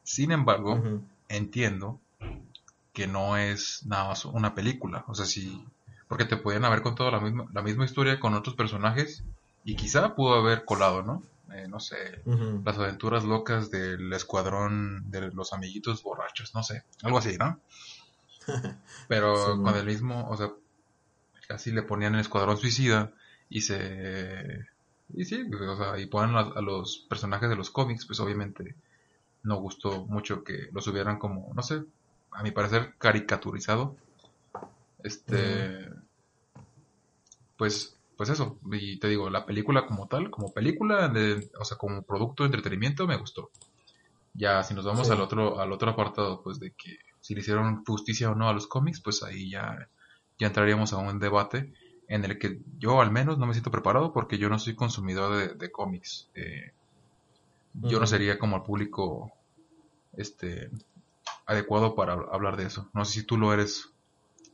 Sin 0.02 0.32
embargo, 0.32 0.76
entiendo 1.28 2.00
que 2.92 3.06
no 3.06 3.36
es 3.36 3.84
nada 3.86 4.08
más 4.08 4.24
una 4.24 4.54
película, 4.54 5.04
o 5.08 5.14
sea, 5.14 5.26
sí, 5.26 5.64
porque 6.08 6.24
te 6.24 6.36
podían 6.36 6.64
haber 6.64 6.82
contado 6.82 7.10
la 7.10 7.20
misma, 7.20 7.46
la 7.52 7.62
misma 7.62 7.84
historia 7.84 8.18
con 8.20 8.34
otros 8.34 8.56
personajes 8.56 9.24
y 9.64 9.76
quizá 9.76 10.14
pudo 10.14 10.34
haber 10.34 10.64
colado, 10.64 11.02
¿no? 11.02 11.22
Eh, 11.52 11.66
no 11.68 11.80
sé, 11.80 11.96
las 12.64 12.78
aventuras 12.78 13.24
locas 13.24 13.70
del 13.70 14.12
escuadrón 14.12 15.10
de 15.10 15.30
los 15.32 15.52
amiguitos 15.52 16.02
borrachos, 16.02 16.54
no 16.54 16.62
sé, 16.62 16.84
algo 17.02 17.18
así, 17.18 17.36
¿no? 17.38 17.60
Pero 19.08 19.34
Sí, 19.56 19.62
con 19.62 19.76
el 19.76 19.86
mismo, 19.86 20.28
o 20.28 20.36
sea, 20.36 20.50
casi 21.48 21.72
le 21.72 21.82
ponían 21.82 22.14
el 22.14 22.20
escuadrón 22.20 22.56
suicida 22.56 23.12
y 23.48 23.62
se... 23.62 24.66
Y 25.14 25.24
sí, 25.24 25.42
o 25.52 25.76
sea, 25.76 25.98
y 25.98 26.06
ponen 26.06 26.36
a, 26.36 26.40
a 26.40 26.62
los 26.62 27.06
personajes 27.08 27.48
de 27.50 27.56
los 27.56 27.70
cómics, 27.70 28.06
pues 28.06 28.20
obviamente 28.20 28.74
no 29.42 29.56
gustó 29.56 30.06
mucho 30.06 30.44
que 30.44 30.68
los 30.72 30.86
hubieran 30.88 31.18
como, 31.18 31.52
no 31.54 31.62
sé, 31.62 31.82
a 32.32 32.42
mi 32.42 32.50
parecer 32.52 32.94
caricaturizado. 32.98 33.96
Este... 35.02 35.88
Pues, 37.56 37.98
pues 38.16 38.30
eso, 38.30 38.58
y 38.72 38.98
te 38.98 39.08
digo, 39.08 39.28
la 39.30 39.44
película 39.46 39.86
como 39.86 40.06
tal, 40.08 40.30
como 40.30 40.52
película, 40.52 41.08
de, 41.08 41.50
o 41.58 41.64
sea, 41.64 41.76
como 41.76 42.02
producto 42.02 42.42
de 42.42 42.48
entretenimiento, 42.48 43.06
me 43.06 43.16
gustó. 43.16 43.50
Ya, 44.34 44.62
si 44.62 44.74
nos 44.74 44.84
vamos 44.84 45.06
Sí. 45.06 45.12
al 45.12 45.20
otro, 45.20 45.60
al 45.60 45.72
otro 45.72 45.90
apartado, 45.90 46.42
pues 46.42 46.58
de 46.60 46.72
que 46.72 46.98
si 47.20 47.34
le 47.34 47.40
hicieron 47.40 47.84
justicia 47.84 48.30
o 48.30 48.34
no 48.34 48.48
a 48.48 48.54
los 48.54 48.66
cómics, 48.66 49.00
pues 49.00 49.22
ahí 49.22 49.50
ya, 49.50 49.88
ya 50.38 50.46
entraríamos 50.46 50.92
a 50.92 50.98
un 50.98 51.18
debate 51.18 51.72
en 52.10 52.24
el 52.24 52.38
que 52.38 52.60
yo 52.78 53.00
al 53.00 53.12
menos 53.12 53.38
no 53.38 53.46
me 53.46 53.54
siento 53.54 53.70
preparado 53.70 54.12
porque 54.12 54.36
yo 54.36 54.48
no 54.50 54.58
soy 54.58 54.74
consumidor 54.74 55.36
de, 55.36 55.54
de 55.54 55.70
cómics. 55.70 56.28
Eh, 56.34 56.72
yo 57.72 58.00
no 58.00 58.06
sería 58.06 58.38
como 58.38 58.56
el 58.56 58.62
público 58.62 59.32
este 60.16 60.70
adecuado 61.46 61.94
para 61.94 62.14
hablar 62.14 62.56
de 62.56 62.64
eso. 62.66 62.90
No 62.94 63.04
sé 63.04 63.20
si 63.20 63.26
tú 63.26 63.38
lo 63.38 63.52
eres, 63.54 63.90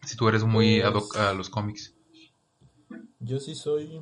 si 0.05 0.17
tú 0.17 0.29
eres 0.29 0.45
muy 0.45 0.83
ad 0.83 0.95
hoc 0.95 1.13
Pues- 1.13 1.17
a 1.17 1.33
los 1.33 1.49
cómics. 1.49 1.95
Yo 3.21 3.41
sí 3.41 3.55
soy 3.55 4.01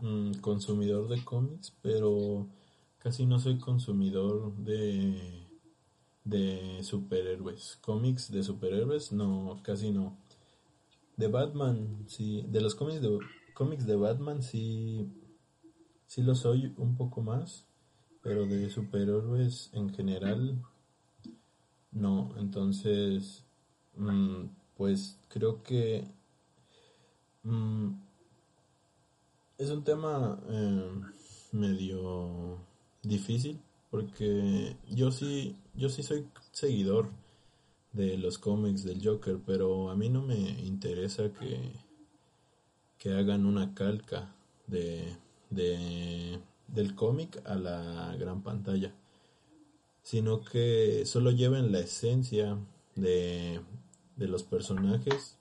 mm, 0.00 0.32
consumidor 0.40 1.08
de 1.08 1.22
cómics, 1.24 1.72
pero 1.82 2.46
casi 2.98 3.26
no 3.26 3.38
soy 3.38 3.58
consumidor 3.58 4.54
de, 4.56 5.46
de 6.24 6.80
superhéroes. 6.82 7.78
Cómics 7.82 8.30
de 8.32 8.42
superhéroes, 8.42 9.12
no, 9.12 9.60
casi 9.62 9.92
no. 9.92 10.16
De 11.18 11.26
Batman, 11.26 12.04
sí, 12.06 12.46
de 12.48 12.60
los 12.60 12.74
cómics 12.74 13.02
de 13.02 13.18
cómics 13.52 13.86
de 13.86 13.96
Batman 13.96 14.40
sí, 14.40 15.12
sí 16.06 16.22
lo 16.22 16.36
soy 16.36 16.72
un 16.76 16.96
poco 16.96 17.20
más, 17.20 17.66
pero 18.22 18.46
de 18.46 18.70
superhéroes 18.70 19.70
en 19.72 19.90
general 19.90 20.62
no. 21.90 22.32
Entonces, 22.38 23.44
mm, 23.96 24.44
pues 24.76 25.18
creo 25.28 25.62
que 25.64 26.04
mm, 27.42 27.90
es 29.58 29.70
un 29.70 29.82
tema 29.82 30.40
eh, 30.48 31.00
medio 31.50 32.58
difícil 33.02 33.60
porque 33.90 34.76
yo 34.88 35.10
sí, 35.10 35.56
yo 35.74 35.88
sí 35.88 36.02
soy 36.04 36.28
seguidor 36.52 37.10
de 37.98 38.16
los 38.16 38.38
cómics 38.38 38.82
del 38.84 39.00
Joker, 39.06 39.36
pero 39.44 39.90
a 39.90 39.96
mí 39.96 40.08
no 40.08 40.22
me 40.22 40.38
interesa 40.72 41.32
que, 41.38 41.72
que 42.98 43.12
hagan 43.12 43.44
una 43.44 43.74
calca 43.74 44.20
de, 44.66 45.16
de 45.50 46.38
del 46.68 46.94
cómic 46.94 47.40
a 47.44 47.56
la 47.56 48.14
gran 48.16 48.42
pantalla. 48.42 48.92
sino 50.02 50.40
que 50.40 51.04
solo 51.04 51.30
lleven 51.32 51.70
la 51.72 51.80
esencia 51.80 52.56
de, 52.94 53.60
de 54.16 54.26
los 54.28 54.42
personajes, 54.42 55.36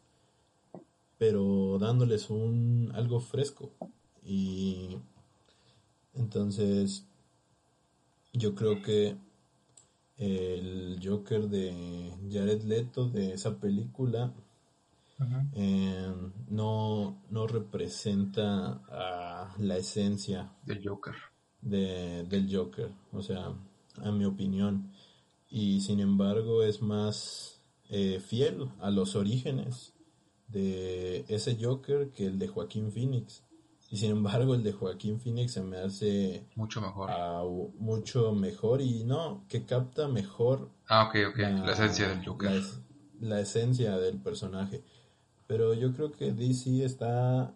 pero 1.17 1.77
dándoles 1.79 2.29
un 2.29 2.91
algo 2.93 3.19
fresco. 3.21 3.71
Y 4.25 4.97
entonces 6.15 7.05
yo 8.33 8.55
creo 8.55 8.81
que 8.81 9.15
el 10.17 10.99
Joker 11.03 11.47
de 11.47 12.11
Jared 12.31 12.63
Leto 12.63 13.07
de 13.07 13.33
esa 13.33 13.59
película 13.59 14.33
eh, 15.53 16.13
no, 16.49 17.23
no 17.29 17.47
representa 17.47 18.81
a 18.89 19.55
la 19.57 19.77
esencia 19.77 20.51
del 20.63 20.87
Joker. 20.87 21.15
De, 21.61 22.23
del 22.23 22.55
Joker, 22.55 22.91
o 23.11 23.21
sea, 23.21 23.53
a 23.97 24.11
mi 24.11 24.25
opinión. 24.25 24.91
Y 25.49 25.81
sin 25.81 25.99
embargo 25.99 26.63
es 26.63 26.81
más 26.81 27.61
eh, 27.89 28.19
fiel 28.19 28.69
a 28.79 28.91
los 28.91 29.15
orígenes 29.15 29.93
de 30.47 31.25
ese 31.27 31.57
Joker 31.59 32.11
que 32.11 32.27
el 32.27 32.37
de 32.39 32.47
Joaquín 32.47 32.91
Phoenix. 32.91 33.43
Y 33.89 33.97
sin 33.97 34.11
embargo, 34.11 34.53
el 34.53 34.63
de 34.63 34.73
Joaquín 34.73 35.19
Phoenix 35.19 35.53
se 35.53 35.61
me 35.61 35.77
hace 35.77 36.45
mucho 36.55 36.81
mejor. 36.81 37.09
mucho 37.79 38.33
mejor 38.33 38.81
y 38.81 39.05
no, 39.05 39.45
que 39.47 39.65
capta 39.65 40.09
mejor. 40.09 40.69
Ah, 40.87 41.05
ok, 41.07 41.15
ok. 41.29 41.37
La, 41.37 41.71
esencia 41.71 42.09
del 42.09 42.25
Joker. 42.25 42.61
La, 43.21 43.39
esencia 43.39 43.97
del 43.97 44.17
personaje. 44.17 44.83
Pero 45.47 45.73
yo 45.73 45.93
creo 45.93 46.11
que 46.11 46.33
DC 46.33 46.83
está, 46.83 47.53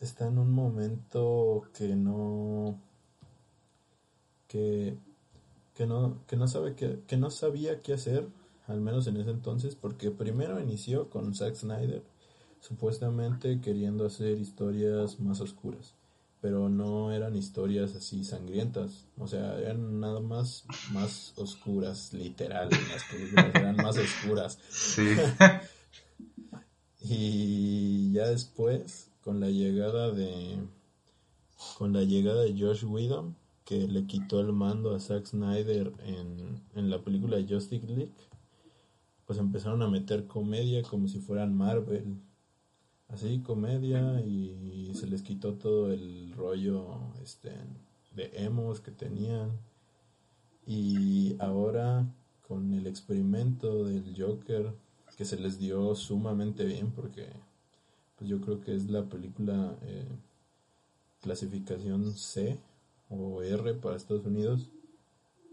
está 0.00 0.26
en 0.26 0.38
un 0.38 0.52
momento 0.52 1.62
que 1.72 1.96
no. 1.96 2.78
que, 4.46 4.98
que 5.74 5.86
no, 5.86 6.18
que 6.26 6.36
no 6.36 6.46
sabe 6.46 6.74
que, 6.74 7.00
que 7.06 7.16
no 7.16 7.30
sabía 7.30 7.80
qué 7.80 7.94
hacer, 7.94 8.28
al 8.66 8.82
menos 8.82 9.06
en 9.06 9.16
ese 9.16 9.30
entonces, 9.30 9.76
porque 9.76 10.10
primero 10.10 10.60
inició 10.60 11.08
con 11.08 11.34
Zack 11.34 11.54
Snyder 11.54 12.02
supuestamente 12.66 13.60
queriendo 13.60 14.06
hacer 14.06 14.38
historias 14.38 15.20
más 15.20 15.42
oscuras, 15.42 15.92
pero 16.40 16.70
no 16.70 17.12
eran 17.12 17.36
historias 17.36 17.94
así 17.94 18.24
sangrientas, 18.24 19.04
o 19.18 19.26
sea, 19.26 19.58
eran 19.58 20.00
nada 20.00 20.20
más 20.20 20.64
más 20.92 21.34
oscuras, 21.36 22.14
literal, 22.14 22.70
las 22.70 23.04
películas 23.04 23.54
eran 23.54 23.76
más 23.76 23.98
oscuras. 23.98 24.58
Sí. 24.70 25.08
y 27.02 28.12
ya 28.12 28.28
después, 28.28 29.10
con 29.22 29.40
la 29.40 29.50
llegada 29.50 30.10
de 30.10 30.58
con 31.76 31.92
la 31.92 32.02
llegada 32.02 32.44
de 32.44 32.58
Josh 32.58 32.84
Whedon, 32.84 33.36
que 33.66 33.86
le 33.88 34.06
quitó 34.06 34.40
el 34.40 34.54
mando 34.54 34.94
a 34.94 35.00
Zack 35.00 35.26
Snyder 35.26 35.92
en, 36.06 36.62
en 36.74 36.90
la 36.90 37.02
película 37.02 37.36
Justice 37.46 37.86
League, 37.86 38.12
pues 39.26 39.38
empezaron 39.38 39.82
a 39.82 39.88
meter 39.88 40.26
comedia 40.26 40.82
como 40.82 41.08
si 41.08 41.18
fueran 41.18 41.54
Marvel 41.54 42.20
así 43.14 43.40
comedia 43.40 44.20
y 44.20 44.92
se 44.94 45.06
les 45.06 45.22
quitó 45.22 45.54
todo 45.54 45.92
el 45.92 46.32
rollo 46.32 47.12
este 47.22 47.50
de 48.14 48.30
emos 48.34 48.80
que 48.80 48.90
tenían. 48.90 49.58
Y 50.66 51.36
ahora 51.40 52.06
con 52.46 52.72
el 52.74 52.86
experimento 52.86 53.84
del 53.84 54.14
Joker 54.16 54.74
que 55.16 55.24
se 55.24 55.38
les 55.38 55.58
dio 55.58 55.94
sumamente 55.94 56.64
bien 56.64 56.90
porque 56.90 57.28
pues 58.16 58.28
yo 58.28 58.40
creo 58.40 58.60
que 58.60 58.74
es 58.74 58.90
la 58.90 59.04
película 59.08 59.76
eh, 59.82 60.08
clasificación 61.20 62.12
C 62.14 62.58
o 63.10 63.42
R 63.42 63.74
para 63.74 63.96
Estados 63.96 64.26
Unidos 64.26 64.70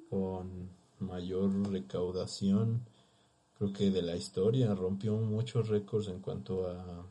con 0.09 0.69
mayor 0.99 1.69
recaudación. 1.69 2.81
Creo 3.57 3.73
que 3.73 3.91
de 3.91 4.01
la 4.01 4.15
historia 4.15 4.73
rompió 4.73 5.15
muchos 5.17 5.69
récords 5.69 6.07
en 6.07 6.19
cuanto 6.19 6.67
a 6.67 7.05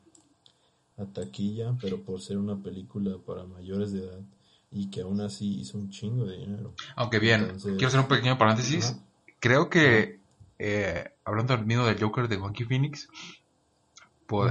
a 1.00 1.12
taquilla, 1.12 1.76
pero 1.80 2.02
por 2.02 2.20
ser 2.20 2.38
una 2.38 2.62
película 2.62 3.16
para 3.24 3.44
mayores 3.44 3.92
de 3.92 4.04
edad 4.04 4.20
y 4.70 4.90
que 4.90 5.00
aún 5.00 5.20
así 5.20 5.60
hizo 5.60 5.78
un 5.78 5.90
chingo 5.90 6.26
de 6.26 6.38
dinero. 6.38 6.74
Aunque 6.96 7.18
bien, 7.18 7.56
quiero 7.60 7.88
hacer 7.88 8.00
un 8.00 8.08
pequeño 8.08 8.38
paréntesis. 8.38 8.96
Creo 9.40 9.68
que, 9.68 10.20
eh, 10.58 11.12
hablando 11.24 11.56
del 11.56 11.66
mismo 11.66 11.86
del 11.86 12.00
Joker 12.00 12.28
de 12.28 12.36
Joaquin 12.36 12.68
Phoenix, 12.68 13.08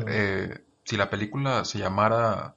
eh, 0.08 0.64
si 0.84 0.98
la 0.98 1.10
película 1.10 1.64
se 1.64 1.80
llamara 1.80 2.56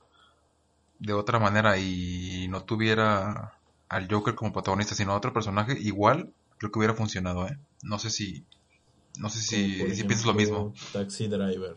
de 0.98 1.12
otra 1.12 1.38
manera 1.38 1.78
y 1.78 2.46
no 2.48 2.64
tuviera 2.64 3.58
al 3.88 4.08
Joker 4.10 4.34
como 4.34 4.52
protagonista, 4.52 4.94
sino 4.94 5.12
a 5.12 5.16
otro 5.16 5.32
personaje, 5.32 5.78
igual 5.78 6.32
creo 6.58 6.72
que 6.72 6.78
hubiera 6.78 6.94
funcionado, 6.94 7.46
¿eh? 7.46 7.58
No 7.82 7.98
sé 7.98 8.10
si, 8.10 8.44
no 9.18 9.28
sé 9.28 9.40
si, 9.40 9.94
si 9.94 10.04
piensas 10.04 10.26
lo 10.26 10.34
mismo. 10.34 10.72
Taxi 10.92 11.28
Driver. 11.28 11.76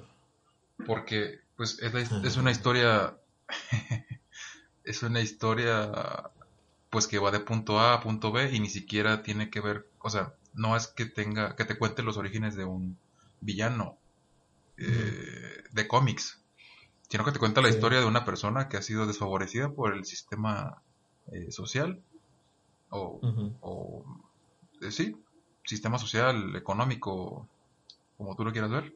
Porque 0.86 1.40
pues 1.56 1.80
es, 1.82 2.12
es 2.12 2.38
una 2.38 2.52
historia, 2.52 3.18
es 4.84 5.04
una 5.04 5.22
historia 5.22 6.32
pues 6.90 7.08
que 7.08 7.20
va 7.20 7.32
de 7.32 7.40
punto 7.40 7.80
A 7.80 7.94
a 7.94 8.02
punto 8.02 8.32
B 8.32 8.52
y 8.54 8.60
ni 8.60 8.70
siquiera 8.70 9.24
tiene 9.24 9.50
que 9.50 9.62
ver, 9.62 9.88
o 10.00 10.10
sea, 10.10 10.34
no 10.54 10.76
es 10.76 10.88
que 10.88 11.06
tenga, 11.06 11.56
que 11.56 11.66
te 11.66 11.78
cuente 11.78 12.04
los 12.04 12.18
orígenes 12.18 12.56
de 12.56 12.66
un 12.66 12.98
villano 13.42 13.98
eh, 14.78 15.64
de 15.72 15.88
cómics, 15.88 16.42
sino 17.10 17.24
que 17.26 17.32
te 17.32 17.40
cuenta 17.40 17.62
la 17.62 17.70
historia 17.70 18.00
de 18.00 18.06
una 18.06 18.26
persona 18.26 18.70
que 18.70 18.78
ha 18.78 18.82
sido 18.82 19.08
desfavorecida 19.08 19.70
por 19.70 19.94
el 19.94 20.06
sistema 20.06 20.82
eh, 21.32 21.52
social 21.52 22.02
o, 22.90 23.20
o 23.62 24.06
eh, 24.82 24.92
sí, 24.92 25.18
sistema 25.66 25.98
social, 26.00 26.56
económico, 26.56 27.48
como 28.18 28.36
tú 28.36 28.46
lo 28.46 28.52
quieras 28.52 28.72
ver 28.72 28.94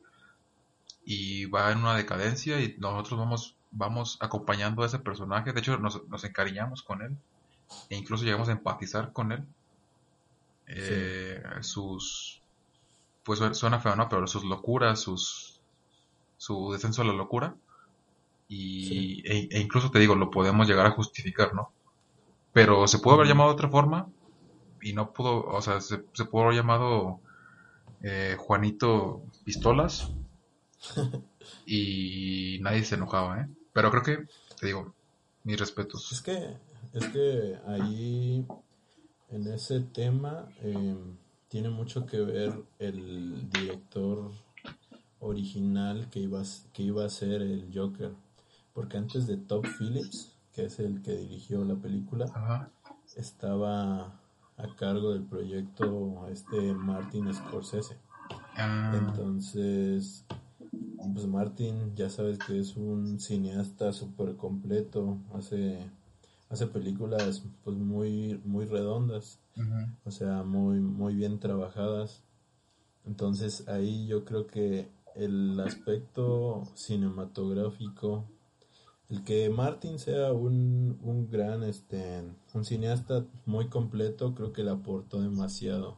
y 1.12 1.46
va 1.46 1.72
en 1.72 1.80
una 1.80 1.96
decadencia 1.96 2.62
y 2.62 2.76
nosotros 2.78 3.20
vamos, 3.20 3.56
vamos 3.72 4.20
acompañando 4.22 4.84
a 4.84 4.86
ese 4.86 5.00
personaje. 5.00 5.54
De 5.54 5.60
hecho, 5.60 5.76
nos, 5.80 6.08
nos 6.08 6.24
encariñamos 6.24 6.84
con 6.84 7.02
él 7.02 7.18
e 7.90 7.96
incluso 7.96 8.26
llegamos 8.26 8.48
a 8.48 8.52
empatizar 8.52 9.12
con 9.12 9.32
él. 9.32 9.44
Eh, 10.68 11.42
sus, 11.62 12.44
pues 13.24 13.40
suena 13.58 13.80
feo, 13.80 13.96
¿no? 13.96 14.08
Pero 14.08 14.28
sus 14.28 14.44
locuras, 14.44 15.00
sus, 15.00 15.60
su 16.38 16.72
descenso 16.74 17.02
a 17.02 17.06
la 17.06 17.14
locura. 17.14 17.56
Y, 18.48 19.28
e, 19.28 19.50
e, 19.50 19.60
incluso 19.60 19.90
te 19.90 19.98
digo, 19.98 20.14
lo 20.14 20.30
podemos 20.30 20.68
llegar 20.68 20.86
a 20.86 20.92
justificar, 20.92 21.56
¿no? 21.56 21.72
Pero 22.54 22.88
se 22.88 23.00
pudo 23.00 23.16
haber 23.16 23.26
llamado 23.28 23.50
de 23.50 23.56
otra 23.56 23.70
forma 23.70 24.10
y 24.80 24.94
no 24.94 25.12
pudo, 25.12 25.44
o 25.44 25.62
sea, 25.64 25.82
se, 25.82 26.06
se 26.14 26.26
pudo 26.26 26.44
haber 26.44 26.58
llamado 26.58 27.20
eh, 28.04 28.36
Juanito 28.38 29.24
Pistolas 29.44 30.14
y 31.66 32.60
nadie 32.62 32.84
se 32.84 32.96
enojaba, 32.96 33.42
¿eh? 33.42 33.48
Pero 33.74 33.92
creo 33.92 34.04
que, 34.04 34.28
te 34.60 34.68
digo, 34.68 34.94
mis 35.44 35.60
respetos. 35.60 36.12
Es 36.12 36.22
que, 36.22 36.58
es 36.94 37.06
que 37.08 37.58
ahí, 37.68 38.46
en 39.30 39.48
ese 39.48 39.82
tema, 39.82 40.48
em, 40.62 41.18
tiene 41.48 41.70
mucho 41.70 42.06
que 42.06 42.20
ver 42.20 42.64
el 42.80 43.50
director 43.50 44.32
original 45.20 46.10
que 46.10 46.20
iba, 46.20 46.42
que 46.74 46.84
iba 46.84 47.06
a 47.06 47.10
ser 47.10 47.42
el 47.42 47.70
Joker. 47.74 48.14
Porque 48.74 48.98
antes 48.98 49.28
de 49.28 49.38
Top 49.38 49.66
Phillips, 49.78 50.36
que 50.54 50.66
es 50.66 50.80
el 50.80 51.02
que 51.02 51.16
dirigió 51.16 51.64
la 51.64 51.76
película, 51.76 52.72
estaba 53.16 54.20
a 54.58 54.76
cargo 54.76 55.14
del 55.14 55.24
proyecto 55.24 56.28
este 56.30 56.74
Martin 56.74 57.34
Scorsese. 57.34 57.98
Ah. 58.56 58.94
Entonces, 58.96 60.26
pues 61.14 61.26
Martin 61.28 61.96
ya 61.96 62.10
sabes 62.10 62.40
que 62.40 62.60
es 62.60 62.76
un 62.76 63.20
cineasta 63.20 63.94
súper 63.94 64.36
completo, 64.36 65.18
hace, 65.34 65.80
hace 66.50 66.68
películas 66.68 67.44
pues 67.64 67.78
muy, 67.78 68.40
muy 68.46 68.66
redondas, 68.66 69.40
o 70.06 70.12
sea, 70.12 70.44
muy, 70.44 70.80
muy 70.80 71.16
bien 71.16 71.40
trabajadas. 71.40 72.24
Entonces 73.06 73.68
ahí 73.68 74.08
yo 74.08 74.26
creo 74.26 74.48
que 74.48 74.90
el 75.16 75.60
aspecto 75.60 76.64
cinematográfico, 76.76 78.26
el 79.10 79.24
que 79.24 79.50
Martin 79.50 80.00
sea 80.00 80.32
un, 80.34 81.00
un 81.02 81.30
gran, 81.30 81.64
este, 81.64 82.24
un 82.54 82.66
cineasta 82.66 83.26
muy 83.46 83.68
completo, 83.68 84.36
creo 84.36 84.54
que 84.54 84.64
le 84.64 84.72
aportó 84.72 85.22
demasiado 85.22 85.98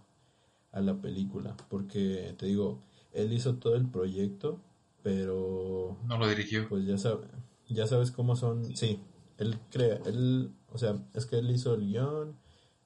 a 0.71 0.79
la 0.81 1.01
película, 1.01 1.57
porque 1.69 2.33
te 2.37 2.45
digo, 2.45 2.79
él 3.11 3.33
hizo 3.33 3.55
todo 3.55 3.75
el 3.75 3.87
proyecto, 3.89 4.59
pero... 5.03 5.97
No 6.05 6.17
lo 6.17 6.27
dirigió. 6.27 6.67
Pues 6.69 6.85
ya, 6.85 6.97
sabe, 6.97 7.27
ya 7.67 7.87
sabes 7.87 8.11
cómo 8.11 8.35
son... 8.35 8.75
Sí, 8.75 8.99
él 9.37 9.57
crea, 9.71 9.99
él, 10.05 10.53
o 10.71 10.77
sea, 10.77 11.03
es 11.13 11.25
que 11.25 11.39
él 11.39 11.49
hizo 11.49 11.73
el 11.73 11.87
guion, 11.87 12.37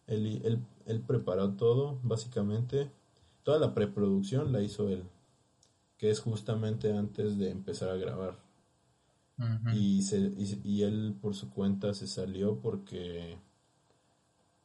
él, 0.08 0.41
él, 0.43 0.65
él 0.86 1.01
preparó 1.01 1.54
todo, 1.54 1.99
básicamente. 2.04 2.91
Toda 3.43 3.60
la 3.60 3.73
preproducción 3.73 4.51
la 4.51 4.62
hizo 4.62 4.89
él, 4.89 5.04
que 5.97 6.10
es 6.10 6.19
justamente 6.19 6.95
antes 6.97 7.38
de 7.38 7.51
empezar 7.51 7.89
a 7.89 7.95
grabar. 7.95 8.39
y, 9.73 10.01
se, 10.04 10.32
y, 10.38 10.84
él 10.84 11.17
por 11.21 11.36
su 11.36 11.49
cuenta 11.49 11.93
se 11.93 12.08
salió 12.08 12.62
porque 12.62 13.38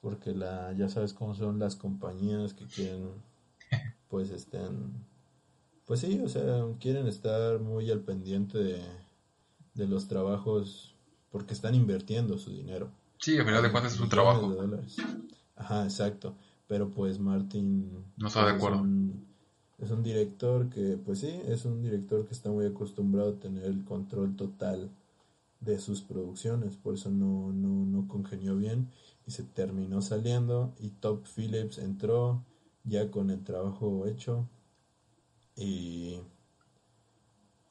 porque 0.01 0.33
la 0.33 0.73
ya 0.75 0.89
sabes 0.89 1.13
cómo 1.13 1.35
son 1.35 1.59
las 1.59 1.75
compañías 1.75 2.55
que 2.55 2.67
quieren 2.67 3.11
pues 4.09 4.31
estén 4.31 5.05
pues 5.91 5.99
sí, 5.99 6.21
o 6.25 6.29
sea, 6.29 6.65
quieren 6.79 7.09
estar 7.09 7.59
muy 7.59 7.91
al 7.91 7.99
pendiente 7.99 8.59
de, 8.59 8.81
de 9.75 9.89
los 9.89 10.07
trabajos 10.07 10.95
porque 11.33 11.53
están 11.53 11.75
invirtiendo 11.75 12.39
su 12.39 12.53
dinero. 12.53 12.93
Sí, 13.19 13.37
a 13.37 13.45
final 13.45 13.61
de 13.61 13.73
cuentas 13.73 13.95
es 13.95 14.01
un 14.01 14.09
trabajo. 14.09 14.49
de 14.51 14.55
dólares. 14.55 14.95
Ajá, 15.57 15.83
exacto. 15.83 16.37
Pero 16.69 16.91
pues 16.93 17.19
Martin 17.19 18.05
No 18.19 18.29
está 18.29 18.45
de 18.45 18.51
es 18.53 18.57
acuerdo. 18.57 18.83
un- 18.83 19.27
Es 19.81 19.91
un 19.91 20.05
director 20.05 20.69
que, 20.71 20.97
pues 21.05 21.19
sí, 21.19 21.41
es 21.49 21.65
un 21.65 21.83
director 21.83 22.25
que 22.25 22.35
está 22.35 22.51
muy 22.51 22.67
acostumbrado 22.67 23.31
a 23.31 23.41
tener 23.41 23.65
el 23.65 23.83
control 23.85 24.37
total 24.37 24.91
de 25.59 25.79
sus 25.81 26.03
producciones, 26.03 26.77
por 26.77 26.95
eso 26.95 27.11
no, 27.11 27.53
no, 27.53 27.85
no 27.87 28.07
congenió 28.07 28.57
bien 28.57 28.91
y 29.27 29.33
se 29.33 29.43
terminó 29.43 30.03
saliendo 30.03 30.73
y 30.79 30.91
Top 30.91 31.25
Phillips 31.35 31.79
entró 31.79 32.45
ya 32.85 33.11
con 33.11 33.31
el 33.31 33.43
trabajo 33.43 34.07
hecho 34.07 34.47
y, 35.61 36.21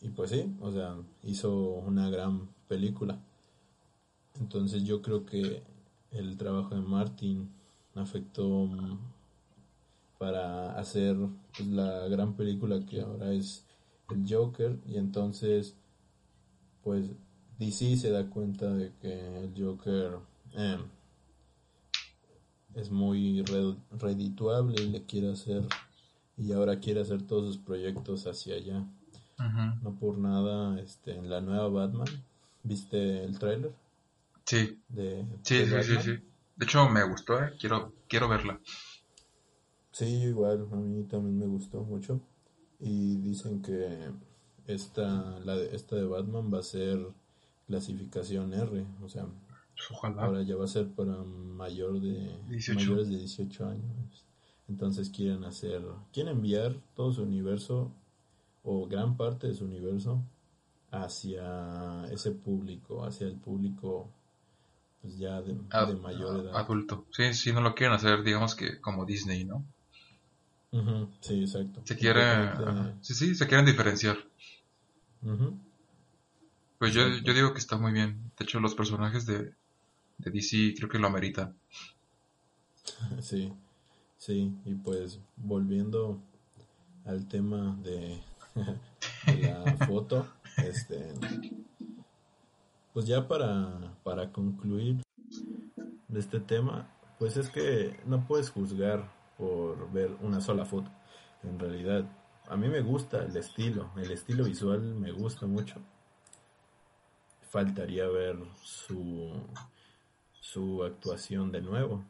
y 0.02 0.10
pues 0.10 0.30
sí, 0.32 0.56
o 0.62 0.72
sea, 0.72 0.96
hizo 1.24 1.52
una 1.54 2.10
gran 2.10 2.50
película. 2.68 3.20
Entonces 4.40 4.84
yo 4.84 5.02
creo 5.02 5.26
que 5.26 5.64
el 6.12 6.38
trabajo 6.38 6.74
de 6.76 6.82
Martin 6.82 7.50
afectó 7.96 8.48
mm, 8.66 8.98
para 10.18 10.78
hacer 10.78 11.18
pues, 11.56 11.68
la 11.70 12.08
gran 12.08 12.36
película 12.36 12.86
que 12.86 13.02
ahora 13.02 13.32
es 13.34 13.66
el 14.10 14.26
Joker 14.30 14.80
y 14.88 14.98
entonces 14.98 15.76
pues 16.84 17.12
DC 17.58 17.96
se 17.98 18.10
da 18.12 18.30
cuenta 18.30 18.74
de 18.74 18.92
que 19.02 19.44
el 19.44 19.54
Joker 19.58 20.18
em, 20.54 20.82
es 22.74 22.90
muy 22.90 23.44
re- 23.44 23.76
redituable 23.92 24.82
y 24.82 24.90
le 24.90 25.06
quiere 25.06 25.32
hacer 25.32 25.68
y 26.40 26.52
ahora 26.54 26.80
quiere 26.80 27.02
hacer 27.02 27.22
todos 27.24 27.46
sus 27.54 27.58
proyectos 27.64 28.26
hacia 28.26 28.56
allá. 28.56 28.86
No 29.84 29.96
por 30.00 30.18
nada, 30.18 30.80
este, 30.82 31.16
en 31.16 31.30
la 31.30 31.40
nueva 31.40 31.70
Batman, 31.70 32.08
¿viste 32.64 33.24
el 33.24 33.40
tráiler 33.40 33.74
Sí, 34.46 34.82
de, 34.90 35.26
sí, 35.44 35.60
de 35.60 35.84
sí, 35.84 35.96
sí. 36.02 36.12
De 36.58 36.66
hecho, 36.66 36.90
me 36.90 37.04
gustó, 37.04 37.42
eh. 37.42 37.54
Quiero, 37.60 37.94
quiero 38.10 38.28
verla. 38.28 38.60
Sí, 39.92 40.06
igual, 40.06 40.68
a 40.72 40.76
mí 40.76 41.04
también 41.04 41.38
me 41.40 41.46
gustó 41.46 41.84
mucho. 41.84 42.20
Y 42.80 43.18
dicen 43.18 43.62
que 43.62 44.10
esta, 44.68 45.40
la 45.46 45.56
de, 45.56 45.76
esta 45.76 45.96
de 45.96 46.04
Batman 46.06 46.52
va 46.54 46.60
a 46.60 46.64
ser 46.64 47.00
clasificación 47.68 48.54
R, 48.54 48.86
o 49.04 49.08
sea, 49.10 49.26
Pues, 49.76 49.92
Ojalá. 49.92 50.24
ahora 50.24 50.42
ya 50.42 50.56
va 50.56 50.66
a 50.66 50.68
ser 50.68 50.90
para 50.90 51.16
mayor 51.24 52.02
de 52.02 52.36
18. 52.50 52.74
mayores 52.80 53.10
de 53.10 53.18
18 53.20 53.66
años. 53.68 54.26
Entonces 54.70 55.10
quieren 55.10 55.44
hacer, 55.44 55.82
quieren 56.14 56.38
enviar 56.38 56.76
todo 56.96 57.12
su 57.12 57.24
universo 57.24 57.92
o 58.64 58.88
gran 58.88 59.18
parte 59.18 59.48
de 59.48 59.56
su 59.56 59.66
universo 59.66 60.22
hacia 60.92 62.06
ese 62.12 62.32
público, 62.32 63.04
hacia 63.04 63.28
el 63.28 63.36
público 63.36 64.10
pues 65.02 65.18
ya 65.18 65.42
de, 65.42 65.58
Ad- 65.72 65.88
de 65.90 65.96
mayor 65.96 66.40
edad. 66.42 66.58
Adulto. 66.58 67.06
Sí, 67.12 67.34
sí, 67.34 67.54
no 67.54 67.62
lo 67.62 67.74
quieren 67.74 67.96
hacer, 67.96 68.24
digamos 68.24 68.56
que 68.56 68.80
como 68.82 69.06
Disney, 69.06 69.46
¿no? 69.46 69.66
Sí, 71.22 71.42
exacto. 71.42 71.82
Se 71.84 71.96
quiere... 71.96 72.22
Completamente- 72.22 72.82
ajá. 72.92 72.94
Sí, 73.02 73.14
sí, 73.16 73.36
se 73.36 73.48
quieren 73.48 73.66
diferenciar. 73.66 74.18
Pues 76.78 76.94
yo, 76.94 77.08
yo 77.08 77.34
digo 77.34 77.54
que 77.54 77.60
está 77.60 77.78
muy 77.78 77.92
bien. 77.92 78.32
De 78.38 78.46
hecho, 78.46 78.60
los 78.60 78.74
personajes 78.76 79.26
de, 79.26 79.54
de 80.18 80.32
DC 80.32 80.74
creo 80.78 80.90
que 80.90 81.00
lo 81.00 81.08
ameritan. 81.08 81.56
Sí, 83.22 83.52
sí, 84.20 84.54
y 84.66 84.76
pues 84.76 85.20
volviendo 85.36 86.22
al 87.06 87.28
tema 87.28 87.76
de, 87.84 88.22
la 89.42 89.78
foto, 89.88 90.28
este, 90.58 91.14
pues 92.94 93.08
ya 93.08 93.28
para, 93.28 93.96
para 94.04 94.32
concluir 94.32 95.02
de 96.08 96.20
este 96.20 96.40
tema, 96.40 96.88
pues 97.18 97.38
es 97.38 97.50
que 97.50 98.00
no 98.06 98.28
puedes 98.28 98.52
juzgar 98.52 99.10
por 99.38 99.92
ver 99.92 100.16
una 100.22 100.42
sola 100.42 100.66
foto. 100.66 100.92
En 101.44 101.58
realidad, 101.58 102.06
a 102.48 102.58
mí 102.58 102.68
me 102.68 102.82
gusta 102.82 103.24
el 103.24 103.36
estilo, 103.38 103.92
el 103.98 104.12
estilo 104.12 104.44
visual 104.44 104.82
me 104.82 105.12
gusta 105.12 105.46
mucho. 105.46 105.76
Faltaría 107.50 108.08
ver 108.08 108.38
su, 108.62 109.32
su 110.34 110.84
actuación 110.84 111.52
de 111.52 111.62
nuevo. 111.62 112.04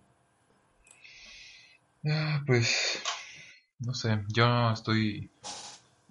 Ah, 2.05 2.41
Pues, 2.45 3.01
no 3.79 3.93
sé, 3.93 4.23
yo 4.29 4.71
estoy 4.71 5.31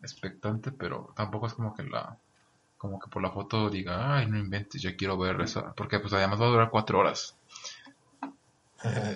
expectante, 0.02 0.72
pero 0.72 1.12
tampoco 1.16 1.46
es 1.48 1.54
como 1.54 1.74
que 1.74 1.84
la, 1.84 2.18
como 2.78 3.00
que 3.00 3.10
por 3.10 3.22
la 3.22 3.32
foto 3.32 3.70
diga, 3.70 4.16
ay, 4.18 4.26
no 4.28 4.38
inventes, 4.38 4.82
yo 4.82 4.96
quiero 4.96 5.18
ver 5.18 5.40
esa, 5.42 5.74
porque 5.74 6.00
pues 6.00 6.12
además 6.14 6.40
va 6.42 6.46
a 6.46 6.50
durar 6.50 6.70
cuatro 6.70 7.00
horas 7.00 7.36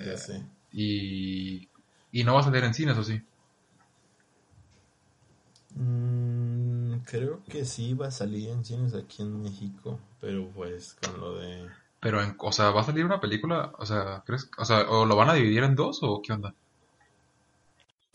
ya 0.05 0.17
sé. 0.17 0.43
y, 0.71 1.69
y 2.11 2.23
no 2.23 2.33
va 2.33 2.41
a 2.41 2.43
salir 2.43 2.63
en 2.63 2.73
cines, 2.73 2.97
¿o 2.97 3.03
sí? 3.03 3.21
Mm, 5.75 6.99
creo 7.05 7.43
que 7.43 7.63
sí 7.65 7.93
va 7.93 8.07
a 8.07 8.11
salir 8.11 8.49
en 8.49 8.65
cines 8.65 8.93
aquí 8.95 9.21
en 9.21 9.41
México, 9.43 9.99
pero 10.19 10.49
pues 10.49 10.95
con 10.95 11.19
lo 11.19 11.35
de... 11.37 11.69
Pero, 11.99 12.21
en, 12.21 12.35
o 12.39 12.51
sea, 12.51 12.69
¿va 12.69 12.81
a 12.81 12.83
salir 12.83 13.03
una 13.03 13.19
película? 13.19 13.71
O 13.79 13.85
sea, 13.87 14.21
¿crees? 14.27 14.49
O 14.59 14.65
sea, 14.65 14.81
¿o 14.89 15.05
lo 15.07 15.15
van 15.15 15.29
a 15.29 15.33
dividir 15.33 15.63
en 15.63 15.75
dos 15.75 15.99
o 16.03 16.21
qué 16.21 16.33
onda? 16.33 16.53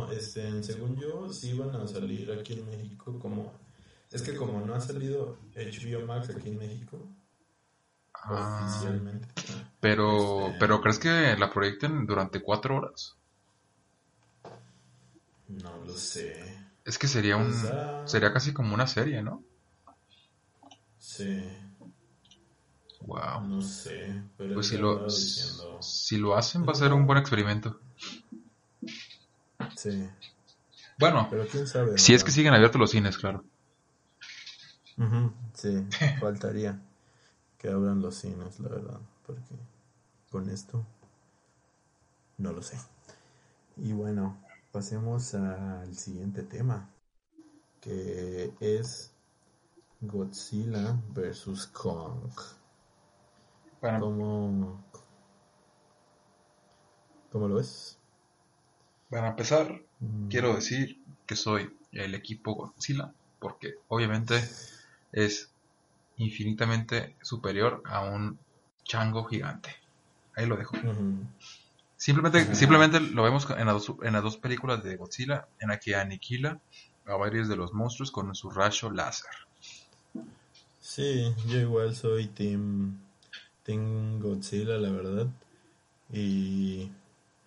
Este, 0.06 0.62
según 0.62 0.96
yo, 0.96 1.28
sí 1.32 1.52
van 1.54 1.74
a 1.74 1.86
salir 1.86 2.30
aquí 2.32 2.54
en 2.54 2.66
México 2.66 3.18
como... 3.18 3.52
Es 4.12 4.22
que 4.22 4.34
como 4.36 4.60
no 4.64 4.74
ha 4.74 4.80
salido 4.80 5.36
HBO 5.54 6.06
Max 6.06 6.30
aquí 6.30 6.48
en 6.48 6.58
México, 6.58 6.98
Ah, 8.14 8.60
oficialmente. 8.62 9.28
pero, 9.80 10.46
Este- 10.46 10.58
pero 10.60 10.80
¿crees 10.82 10.98
que 10.98 11.36
la 11.38 11.50
proyecten 11.50 12.06
durante 12.06 12.42
cuatro 12.42 12.76
horas? 12.76 13.16
No 15.48 15.72
lo 15.84 15.96
sé. 15.96 16.32
Es 16.84 16.98
que 16.98 17.06
sería 17.06 17.36
un, 17.36 17.54
sería 18.04 18.32
casi 18.32 18.52
como 18.52 18.74
una 18.74 18.88
serie, 18.88 19.22
¿no? 19.22 19.44
Sí, 20.98 21.24
Wow. 23.00 23.40
no 23.48 23.60
sé. 23.62 24.22
Pero 24.36 24.54
Pues 24.54 24.66
si 24.68 24.76
lo, 24.78 25.04
diciendo... 25.04 25.78
si 25.80 26.16
lo 26.18 26.36
hacen 26.36 26.66
va 26.66 26.72
a 26.72 26.76
ser 26.76 26.92
un 26.92 27.06
buen 27.06 27.18
experimento. 27.18 27.80
Sí, 29.78 30.08
Bueno, 30.98 31.30
pero 31.30 31.46
quién 31.46 31.66
sabe. 31.66 31.96
si 31.96 32.14
es 32.14 32.24
que 32.24 32.30
siguen 32.30 32.52
abiertos 32.54 32.80
los 32.80 32.90
cines, 32.90 33.16
claro. 33.18 33.44
Ujú, 34.98 35.32
Sí, 35.54 35.86
faltaría 36.20 36.78
que 37.58 37.68
abran 37.70 38.02
los 38.02 38.16
cines, 38.16 38.60
la 38.60 38.68
verdad, 38.70 39.00
porque 39.26 39.56
con 40.30 40.50
esto 40.50 40.86
no 42.38 42.52
lo 42.52 42.62
sé. 42.62 42.78
Y 43.78 43.92
bueno, 43.92 44.36
pasemos 44.72 45.34
al 45.34 45.94
siguiente 45.96 46.42
tema, 46.42 46.90
que 47.80 48.52
es 48.60 49.12
Godzilla 50.00 50.96
versus 51.14 51.66
Kong. 51.68 52.30
Bueno, 53.80 53.98
¿Cómo, 53.98 54.78
cómo 57.30 57.48
lo 57.48 57.56
ves? 57.56 57.97
Para 59.10 59.28
empezar, 59.28 59.80
Mm, 60.00 60.28
quiero 60.28 60.54
decir 60.54 60.98
que 61.26 61.36
soy 61.36 61.70
el 61.92 62.14
equipo 62.14 62.54
Godzilla, 62.54 63.12
porque 63.38 63.74
obviamente 63.88 64.42
es 65.12 65.50
infinitamente 66.16 67.16
superior 67.22 67.82
a 67.84 68.00
un 68.00 68.38
chango 68.84 69.24
gigante. 69.24 69.70
Ahí 70.36 70.46
lo 70.46 70.56
dejo. 70.56 70.76
Simplemente, 71.96 72.54
simplemente 72.54 73.00
lo 73.00 73.24
vemos 73.24 73.48
en 73.50 73.66
las, 73.66 73.86
dos, 73.86 73.96
en 74.02 74.12
las 74.12 74.22
dos 74.22 74.36
películas 74.36 74.84
de 74.84 74.96
Godzilla, 74.96 75.48
en 75.58 75.68
la 75.68 75.80
que 75.80 75.96
aniquila 75.96 76.60
a 77.06 77.16
varios 77.16 77.48
de 77.48 77.56
los 77.56 77.72
monstruos 77.72 78.12
con 78.12 78.32
su 78.34 78.50
rayo 78.50 78.90
láser. 78.90 79.30
Sí, 80.80 81.34
yo 81.48 81.58
igual 81.58 81.94
soy 81.94 82.28
Team, 82.28 82.98
team 83.64 84.20
Godzilla, 84.20 84.76
la 84.78 84.90
verdad. 84.90 85.26
Y 86.12 86.90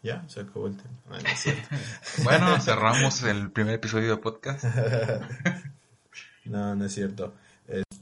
ya, 0.04 0.28
se 0.28 0.42
acabó 0.42 0.68
el 0.68 0.78
tema. 0.78 0.94
Ah, 1.10 1.20
no 1.22 1.30
es 1.30 1.40
cierto. 1.40 1.68
Bueno, 2.24 2.60
cerramos 2.60 3.22
el 3.24 3.52
primer 3.52 3.76
episodio 3.76 4.10
de 4.16 4.18
podcast. 4.18 4.64
no, 6.46 6.76
no 6.76 6.86
es 6.86 6.94
cierto. 6.94 7.34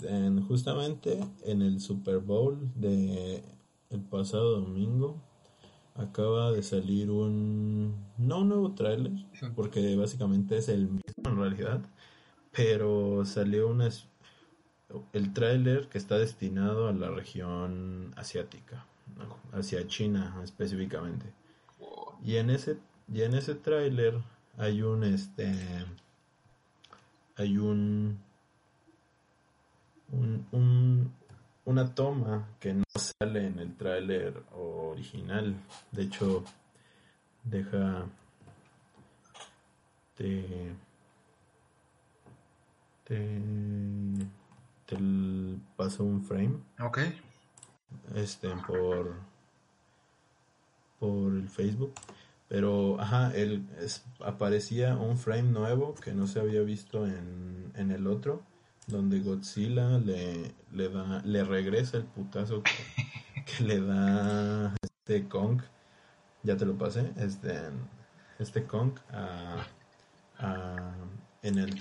En- 0.03 0.41
justamente 0.47 1.19
en 1.45 1.61
el 1.61 1.79
Super 1.81 2.19
Bowl 2.19 2.57
de 2.75 3.43
el 3.89 3.99
pasado 4.01 4.61
domingo 4.61 5.21
acaba 5.95 6.51
de 6.51 6.63
salir 6.63 7.11
un 7.11 7.95
no 8.17 8.39
un 8.39 8.49
nuevo 8.49 8.71
tráiler 8.73 9.11
porque 9.55 9.95
básicamente 9.97 10.57
es 10.57 10.69
el 10.69 10.87
mismo 10.87 11.01
en 11.25 11.37
realidad 11.37 11.81
pero 12.51 13.25
salió 13.25 13.67
una 13.67 13.87
es- 13.87 14.07
el 15.13 15.33
tráiler 15.33 15.89
que 15.89 15.97
está 15.97 16.17
destinado 16.17 16.87
a 16.87 16.93
la 16.93 17.09
región 17.09 18.13
asiática 18.15 18.85
hacia 19.51 19.85
China 19.87 20.39
específicamente. 20.43 21.25
Y 22.23 22.37
en 22.37 22.49
ese, 22.49 22.77
y 23.11 23.21
en 23.21 23.33
ese 23.33 23.55
tráiler 23.55 24.15
hay 24.57 24.81
un 24.81 25.03
este 25.03 25.51
hay 27.37 27.57
un, 27.57 28.19
un, 30.11 30.45
un- 30.51 31.13
una 31.65 31.93
toma 31.95 32.47
que 32.59 32.73
no 32.73 32.83
sale 32.95 33.45
en 33.47 33.59
el 33.59 33.75
tráiler 33.77 34.43
original. 34.53 35.55
De 35.91 36.03
hecho, 36.03 36.43
deja 37.43 38.05
te 40.15 40.73
te, 43.05 43.41
te 44.85 44.97
paso 45.77 46.03
un 46.03 46.23
frame 46.23 46.59
Ok. 46.79 46.99
este 48.15 48.49
por 48.67 49.15
por 50.99 51.33
el 51.33 51.49
Facebook 51.49 51.93
pero 52.47 52.99
ajá 52.99 53.31
él 53.35 53.63
aparecía 54.25 54.95
un 54.95 55.17
frame 55.17 55.43
nuevo 55.51 55.95
que 55.95 56.13
no 56.13 56.27
se 56.27 56.39
había 56.39 56.61
visto 56.61 57.05
en, 57.05 57.71
en 57.75 57.91
el 57.91 58.07
otro 58.07 58.41
donde 58.87 59.19
Godzilla 59.19 59.99
le, 59.99 60.53
le 60.71 60.89
da 60.89 61.21
le 61.23 61.43
regresa 61.43 61.97
el 61.97 62.03
putazo 62.05 62.63
que, 62.63 63.63
le 63.63 63.79
da 63.81 64.73
este 64.81 65.27
Kong 65.27 65.61
ya 66.43 66.57
te 66.57 66.65
lo 66.65 66.77
pasé 66.77 67.11
este 67.17 67.57
este 68.39 68.63
Kong 68.63 68.93
a, 69.11 69.65
a- 70.39 70.95
en 71.41 71.57
el 71.57 71.75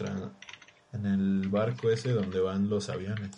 en 0.93 1.07
el 1.07 1.49
barco 1.49 1.91
ese 1.91 2.13
donde 2.13 2.41
van 2.41 2.69
los 2.69 2.89
aviones 2.91 3.31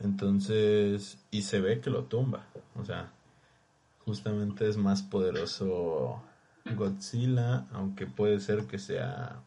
entonces, 0.00 1.18
y 1.30 1.42
se 1.42 1.60
ve 1.60 1.80
que 1.80 1.88
lo 1.90 2.04
tumba. 2.04 2.46
O 2.76 2.84
sea, 2.84 3.10
justamente 4.04 4.68
es 4.68 4.76
más 4.76 5.02
poderoso 5.02 6.22
Godzilla, 6.76 7.66
aunque 7.72 8.06
puede 8.06 8.40
ser 8.40 8.66
que 8.66 8.78
sea 8.78 9.42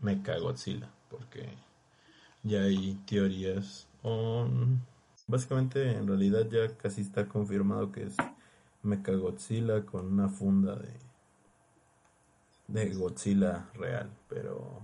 Mecha 0.00 0.38
Godzilla, 0.38 0.88
porque 1.10 1.48
ya 2.42 2.62
hay 2.62 2.94
teorías. 3.06 3.86
Básicamente, 5.26 5.92
en 5.92 6.06
realidad, 6.06 6.46
ya 6.48 6.76
casi 6.76 7.00
está 7.00 7.26
confirmado 7.26 7.90
que 7.90 8.04
es 8.04 8.16
Mecha 8.82 9.12
Godzilla 9.12 9.84
con 9.84 10.12
una 10.12 10.28
funda 10.28 10.76
de, 10.76 10.94
de 12.68 12.94
Godzilla 12.94 13.68
real, 13.74 14.10
pero 14.28 14.80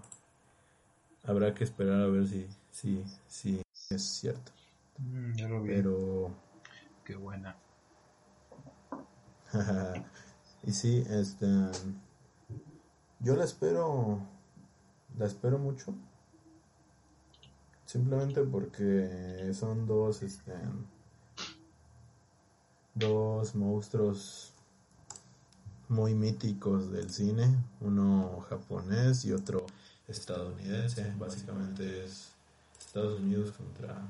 habrá 1.24 1.54
que 1.54 1.64
esperar 1.64 2.00
a 2.00 2.06
ver 2.06 2.26
si, 2.26 2.46
si, 2.70 3.04
si 3.28 3.60
es 3.90 4.02
cierto. 4.02 4.52
Mm, 4.98 5.34
ya 5.34 5.48
lo 5.48 5.62
vi. 5.62 5.70
Pero 5.70 6.30
Qué 7.04 7.16
buena. 7.16 7.56
y 10.64 10.72
sí, 10.72 11.04
este 11.08 11.46
yo 13.20 13.36
la 13.36 13.44
espero 13.44 14.20
la 15.18 15.26
espero 15.26 15.58
mucho. 15.58 15.94
Simplemente 17.84 18.42
porque 18.42 19.50
son 19.52 19.86
dos 19.86 20.22
este 20.22 20.54
dos 22.94 23.54
monstruos 23.54 24.52
muy 25.88 26.14
míticos 26.14 26.90
del 26.90 27.10
cine, 27.10 27.54
uno 27.80 28.44
japonés 28.48 29.24
y 29.24 29.32
otro 29.32 29.66
estadounidense, 30.08 31.12
básicamente 31.18 32.04
es 32.04 32.32
Estados 32.78 33.20
Unidos 33.20 33.52
contra 33.52 34.00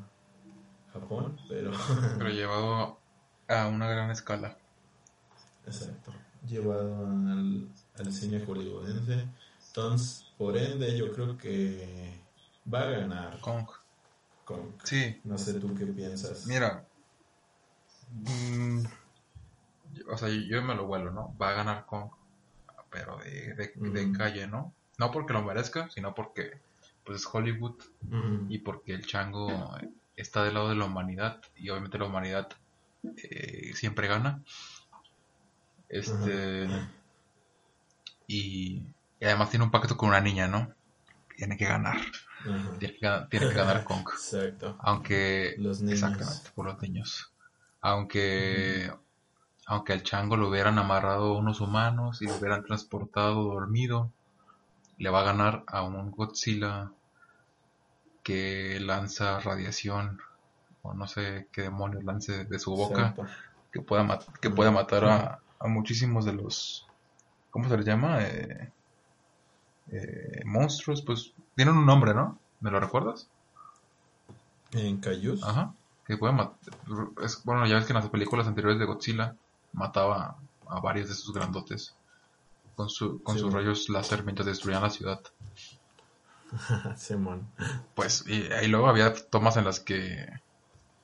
Japón, 0.93 1.37
pero 1.49 1.73
Pero 2.19 2.31
llevado 2.31 2.99
a 3.49 3.67
una 3.69 3.89
gran 3.89 4.11
escala. 4.11 4.57
Exacto. 5.67 6.13
Llevado 6.47 7.07
al, 7.07 7.69
al 7.99 8.13
cine 8.13 8.45
hollywoodense. 8.45 9.27
Entonces, 9.69 10.27
por 10.37 10.57
ende, 10.57 10.97
yo 10.99 11.13
creo 11.13 11.39
que 11.39 12.13
va 12.73 12.81
a 12.81 12.91
ganar 12.91 13.41
Kong. 13.41 13.67
Kong. 14.45 14.73
Sí. 14.85 15.21
No 15.25 15.39
sé 15.39 15.55
tú 15.55 15.75
qué 15.75 15.87
piensas. 15.87 16.47
Mira. 16.47 16.85
mm, 18.11 18.85
o 20.11 20.19
sea, 20.19 20.29
yo 20.29 20.63
me 20.63 20.75
lo 20.75 20.87
vuelo, 20.87 21.11
¿no? 21.11 21.35
Va 21.41 21.51
a 21.51 21.55
ganar 21.55 21.87
Kong. 21.87 22.11
Pero 22.91 23.19
de, 23.19 23.73
de, 23.75 24.13
calle, 24.13 24.47
¿no? 24.47 24.75
No 24.99 25.11
porque 25.11 25.33
lo 25.33 25.43
merezca, 25.43 25.89
sino 25.89 26.15
porque 26.15 26.61
pues 27.05 27.21
es 27.21 27.29
Hollywood 27.33 27.77
y 28.51 28.59
porque 28.59 28.93
el 28.93 29.07
chango 29.07 29.49
está 30.15 30.45
del 30.45 30.55
lado 30.55 30.69
de 30.69 30.77
la 30.77 30.85
humanidad 30.85 31.41
y 31.57 31.71
obviamente 31.71 31.99
la 31.99 32.05
humanidad 32.05 32.51
eh, 33.17 33.73
siempre 33.75 34.09
gana. 34.09 34.43
Este 35.93 36.69
y, 38.27 38.83
y 39.21 39.25
además 39.25 39.51
tiene 39.51 39.65
un 39.65 39.71
pacto 39.71 39.97
con 39.97 40.09
una 40.09 40.21
niña, 40.21 40.49
¿no? 40.49 40.73
Tiene 41.37 41.57
que 41.57 41.67
ganar. 41.67 41.97
Tiene 42.79 42.95
que, 42.95 43.01
ganar- 43.01 43.29
tiene 43.29 43.49
que 43.49 43.55
ganar 43.55 43.85
Kong. 43.85 44.09
Exacto. 44.13 44.77
Aunque 44.81 45.55
Los 45.59 45.81
niños. 45.83 46.03
exactamente 46.03 46.51
por 46.55 46.67
los 46.67 46.81
niños. 46.83 47.33
Aunque 47.81 48.93
aunque 49.67 49.93
al 49.93 50.03
chango 50.03 50.37
lo 50.37 50.49
hubieran 50.49 50.79
amarrado 50.79 51.35
unos 51.35 51.61
humanos 51.61 52.21
y 52.21 52.27
lo 52.27 52.35
hubieran 52.37 52.65
transportado 52.65 53.45
dormido, 53.45 54.11
le 54.99 55.09
va 55.11 55.21
a 55.21 55.25
ganar 55.25 55.63
a 55.69 55.83
un 55.83 56.11
Godzilla 56.11 56.91
que 58.23 58.79
lanza 58.81 59.39
radiación 59.41 60.21
o 60.83 60.95
no 60.95 61.07
sé 61.07 61.49
qué 61.53 61.63
demonios 61.63 62.03
lance 62.05 62.45
de 62.45 62.59
su 62.59 62.73
boca 62.75 63.09
Exacto. 63.09 63.27
que 63.73 63.81
pueda 63.81 64.19
que 64.41 64.51
pueda 64.51 64.71
matar 64.71 65.05
a, 65.05 65.39
a 65.63 65.69
muchísimos 65.69 66.25
de 66.25 66.33
los 66.33 66.87
¿cómo 67.51 67.69
se 67.69 67.77
les 67.77 67.87
llama? 67.87 68.23
Eh, 68.23 68.73
eh, 69.93 70.43
monstruos, 70.45 71.03
pues 71.03 71.33
tienen 71.55 71.77
un 71.77 71.87
nombre, 71.87 72.15
¿no? 72.15 72.39
¿Me 72.61 72.71
lo 72.71 72.81
recuerdas? 72.81 73.29
En 74.73 74.99
Cayus. 74.99 75.43
Ajá. 75.45 75.75
Que 76.07 76.17
puede 76.17 76.33
matar. 76.33 76.57
Es, 77.23 77.45
bueno, 77.45 77.67
ya 77.67 77.77
ves 77.77 77.85
que 77.85 77.93
en 77.93 77.99
las 77.99 78.09
películas 78.09 78.47
anteriores 78.47 78.81
de 78.81 78.87
Godzilla 78.87 79.37
mataba 79.73 80.37
a 80.67 80.81
varios 80.81 81.09
de 81.09 81.15
sus 81.15 81.33
grandotes 81.35 81.95
con, 82.75 82.89
su, 82.89 83.23
con 83.23 83.37
Sí, 83.37 83.43
sus 83.43 83.53
rayos 83.53 83.89
láser 83.89 84.25
mientras 84.25 84.47
destruían 84.47 84.83
la 84.83 84.91
ciudad. 84.91 85.21
Simón. 86.97 87.47
Pues, 87.95 88.25
y, 88.27 88.45
y 88.65 88.67
luego 88.69 88.89
había 88.89 89.13
tomas 89.15 89.57
en 89.59 89.65
las 89.65 89.81
que, 89.81 90.27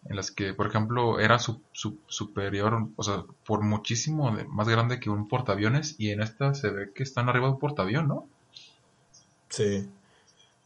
en 0.08 0.16
las 0.16 0.30
que, 0.32 0.54
por 0.54 0.66
ejemplo, 0.68 1.20
era 1.20 1.38
su, 1.38 1.62
su- 1.72 2.00
superior, 2.08 2.88
o 2.96 3.02
sea, 3.04 3.24
por 3.46 3.62
muchísimo 3.62 4.32
más 4.48 4.68
grande 4.68 5.00
que 5.00 5.10
un 5.10 5.28
portaaviones, 5.28 5.96
y 5.98 6.10
en 6.10 6.22
esta 6.22 6.54
se 6.54 6.70
ve 6.70 6.92
que 6.94 7.02
están 7.04 7.28
arriba 7.28 7.46
de 7.48 7.52
un 7.54 7.60
portaavión, 7.60 8.08
¿no? 8.08 8.30
Sí. 9.50 9.86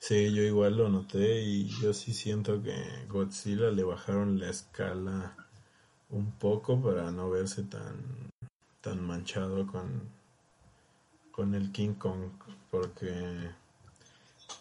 Sí, 0.01 0.35
yo 0.35 0.43
igual 0.43 0.77
lo 0.79 0.89
noté 0.91 1.43
y 1.43 1.69
yo 1.83 1.93
sí 1.95 2.15
siento 2.15 2.63
que 2.63 2.75
Godzilla 3.09 3.71
le 3.71 3.85
bajaron 3.85 4.39
la 4.41 4.51
escala 4.51 5.37
un 6.11 6.33
poco 6.33 6.81
para 6.83 7.11
no 7.13 7.31
verse 7.31 7.65
tan 7.65 8.31
tan 8.83 9.03
manchado 9.07 9.67
con 9.67 10.11
con 11.33 11.57
el 11.57 11.73
King 11.73 11.95
Kong 11.95 12.31
porque 12.71 13.11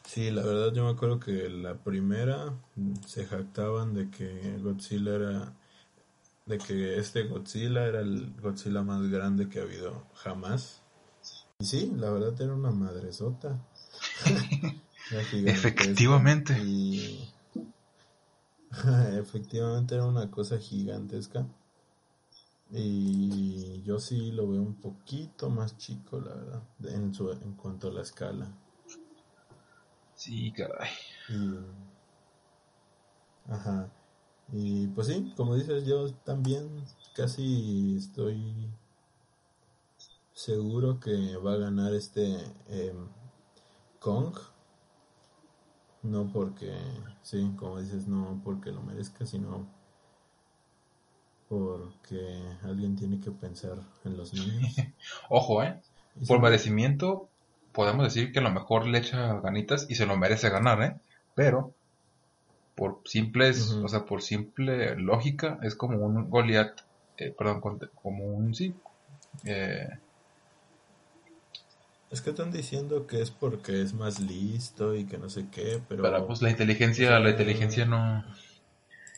sí, 0.06 0.32
la 0.32 0.43
verdad 0.43 0.73
yo 0.73 0.86
me 0.86 0.91
acuerdo 0.91 1.19
que 1.19 1.49
la 1.49 1.75
primera 1.75 2.54
se 3.06 3.25
jactaban 3.25 3.93
de 3.93 4.10
que 4.10 4.58
Godzilla 4.62 5.15
era 5.15 5.54
de 6.45 6.58
que 6.58 6.97
este 6.97 7.23
Godzilla 7.23 7.86
era 7.86 8.01
el 8.01 8.34
Godzilla 8.41 8.82
más 8.82 9.10
grande 9.10 9.47
que 9.47 9.60
ha 9.60 9.63
habido 9.63 10.08
jamás. 10.15 10.82
Y 11.60 11.65
sí, 11.65 11.93
la 11.95 12.10
verdad 12.12 12.39
era 12.41 12.54
una 12.54 12.71
madresota. 12.71 13.60
Era 15.12 15.51
Efectivamente. 15.51 16.58
Y 16.63 17.30
efectivamente 19.19 19.95
era 19.95 20.06
una 20.06 20.32
cosa 20.32 20.58
gigantesca. 20.58 21.45
Y 22.71 23.82
yo 23.84 23.99
sí 23.99 24.32
lo 24.32 24.47
veo 24.47 24.62
un 24.62 24.75
poquito 24.75 25.49
más 25.49 25.77
chico, 25.77 26.21
la 26.21 26.34
verdad, 26.34 26.63
en, 26.86 27.13
su, 27.13 27.30
en 27.30 27.54
cuanto 27.54 27.89
a 27.89 27.91
la 27.91 28.01
escala. 28.01 28.47
Sí, 30.21 30.51
caray. 30.53 30.91
Y, 31.29 31.60
ajá. 33.51 33.91
Y 34.51 34.88
pues 34.89 35.07
sí, 35.07 35.34
como 35.38 35.55
dices, 35.55 35.86
yo 35.86 36.13
también 36.25 36.84
casi 37.15 37.95
estoy 37.97 38.69
seguro 40.34 40.99
que 40.99 41.38
va 41.38 41.53
a 41.53 41.57
ganar 41.57 41.93
este 41.93 42.38
em, 42.67 43.07
Kong. 43.99 44.36
No 46.03 46.31
porque, 46.31 46.77
sí, 47.23 47.53
como 47.57 47.79
dices, 47.79 48.07
no 48.07 48.41
porque 48.43 48.71
lo 48.71 48.81
merezca, 48.84 49.25
sino 49.25 49.67
porque 51.49 52.41
alguien 52.63 52.95
tiene 52.95 53.19
que 53.19 53.31
pensar 53.31 53.77
en 54.05 54.17
los 54.17 54.34
niños. 54.34 54.75
Ojo, 55.29 55.63
¿eh? 55.63 55.81
Por 56.27 56.41
merecimiento, 56.41 57.31
podemos 57.71 58.05
decir 58.05 58.31
que 58.31 58.39
a 58.39 58.43
lo 58.43 58.51
mejor 58.51 58.88
le 58.88 58.99
echa 58.99 59.39
ganitas 59.39 59.88
y 59.89 59.95
se 59.95 60.05
lo 60.05 60.17
merece 60.17 60.49
ganar, 60.49 60.81
¿eh? 60.84 60.95
Pero 61.36 61.73
por 62.75 63.01
simples, 63.05 63.71
o 63.71 63.88
sea, 63.88 64.05
por 64.05 64.21
simple 64.21 64.95
lógica, 64.95 65.60
es 65.62 65.75
como 65.75 65.99
un 66.05 66.29
Goliath, 66.29 66.81
eh, 67.17 67.34
perdón, 67.38 67.62
como 67.95 68.25
un, 68.25 68.55
sí, 68.55 68.73
eh, 69.45 69.89
Es 72.10 72.21
que 72.21 72.31
están 72.31 72.51
diciendo 72.51 73.07
que 73.07 73.21
es 73.21 73.31
porque 73.31 73.81
es 73.81 73.93
más 73.93 74.19
listo 74.19 74.95
y 74.95 75.05
que 75.05 75.17
no 75.17 75.29
sé 75.29 75.45
qué, 75.49 75.81
pero... 75.88 76.03
pero 76.03 76.27
pues 76.27 76.41
la 76.41 76.49
inteligencia, 76.49 77.17
la 77.19 77.29
inteligencia 77.29 77.86
no, 77.86 78.25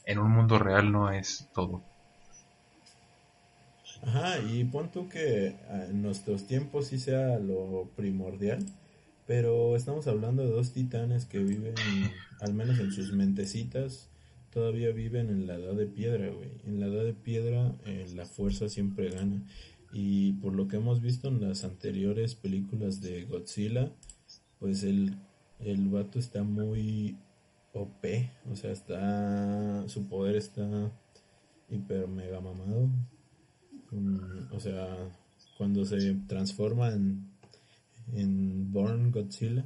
en 0.06 0.20
un 0.20 0.32
mundo 0.32 0.60
real 0.60 0.92
no 0.92 1.12
es 1.12 1.50
todo. 1.54 1.82
Ajá, 4.06 4.40
y 4.40 4.66
pon 4.66 4.92
tú 4.92 5.08
que 5.08 5.56
ah, 5.70 5.86
en 5.90 6.02
nuestros 6.02 6.46
tiempos 6.46 6.88
sí 6.88 7.00
sea 7.00 7.40
lo 7.40 7.90
primordial, 7.96 8.60
pero 9.26 9.78
estamos 9.78 10.08
hablando 10.08 10.44
de 10.44 10.52
dos 10.52 10.74
titanes 10.74 11.26
que 11.26 11.40
viven, 11.40 11.74
al 12.42 12.54
menos 12.54 12.80
en 12.80 12.92
sus 12.92 13.14
mentecitas, 13.14 14.10
todavía 14.52 14.92
viven 14.92 15.30
en 15.30 15.48
la 15.48 15.56
edad 15.56 15.74
de 15.74 15.88
piedra, 15.88 16.30
güey. 16.30 16.52
En 16.66 16.82
la 16.82 16.88
edad 16.88 17.06
de 17.06 17.14
piedra 17.14 17.76
eh, 17.86 18.06
la 18.14 18.26
fuerza 18.26 18.68
siempre 18.68 19.10
gana. 19.10 19.42
Y 19.94 20.34
por 20.34 20.54
lo 20.54 20.68
que 20.68 20.78
hemos 20.78 21.02
visto 21.02 21.30
en 21.30 21.40
las 21.40 21.64
anteriores 21.64 22.36
películas 22.36 23.00
de 23.00 23.24
Godzilla, 23.24 23.92
pues 24.60 24.84
el, 24.84 25.16
el 25.60 25.88
vato 25.88 26.20
está 26.20 26.44
muy 26.44 27.16
OP, 27.74 28.06
o 28.52 28.56
sea, 28.56 28.72
está, 28.72 29.88
su 29.88 30.08
poder 30.08 30.36
está 30.36 30.92
hiper 31.70 32.08
mega 32.08 32.42
mamado. 32.42 32.90
O 34.52 34.60
sea, 34.60 34.88
cuando 35.58 35.86
se 35.86 36.16
transforma 36.28 36.90
en, 36.90 37.30
en 38.14 38.72
Born 38.72 39.12
Godzilla, 39.12 39.66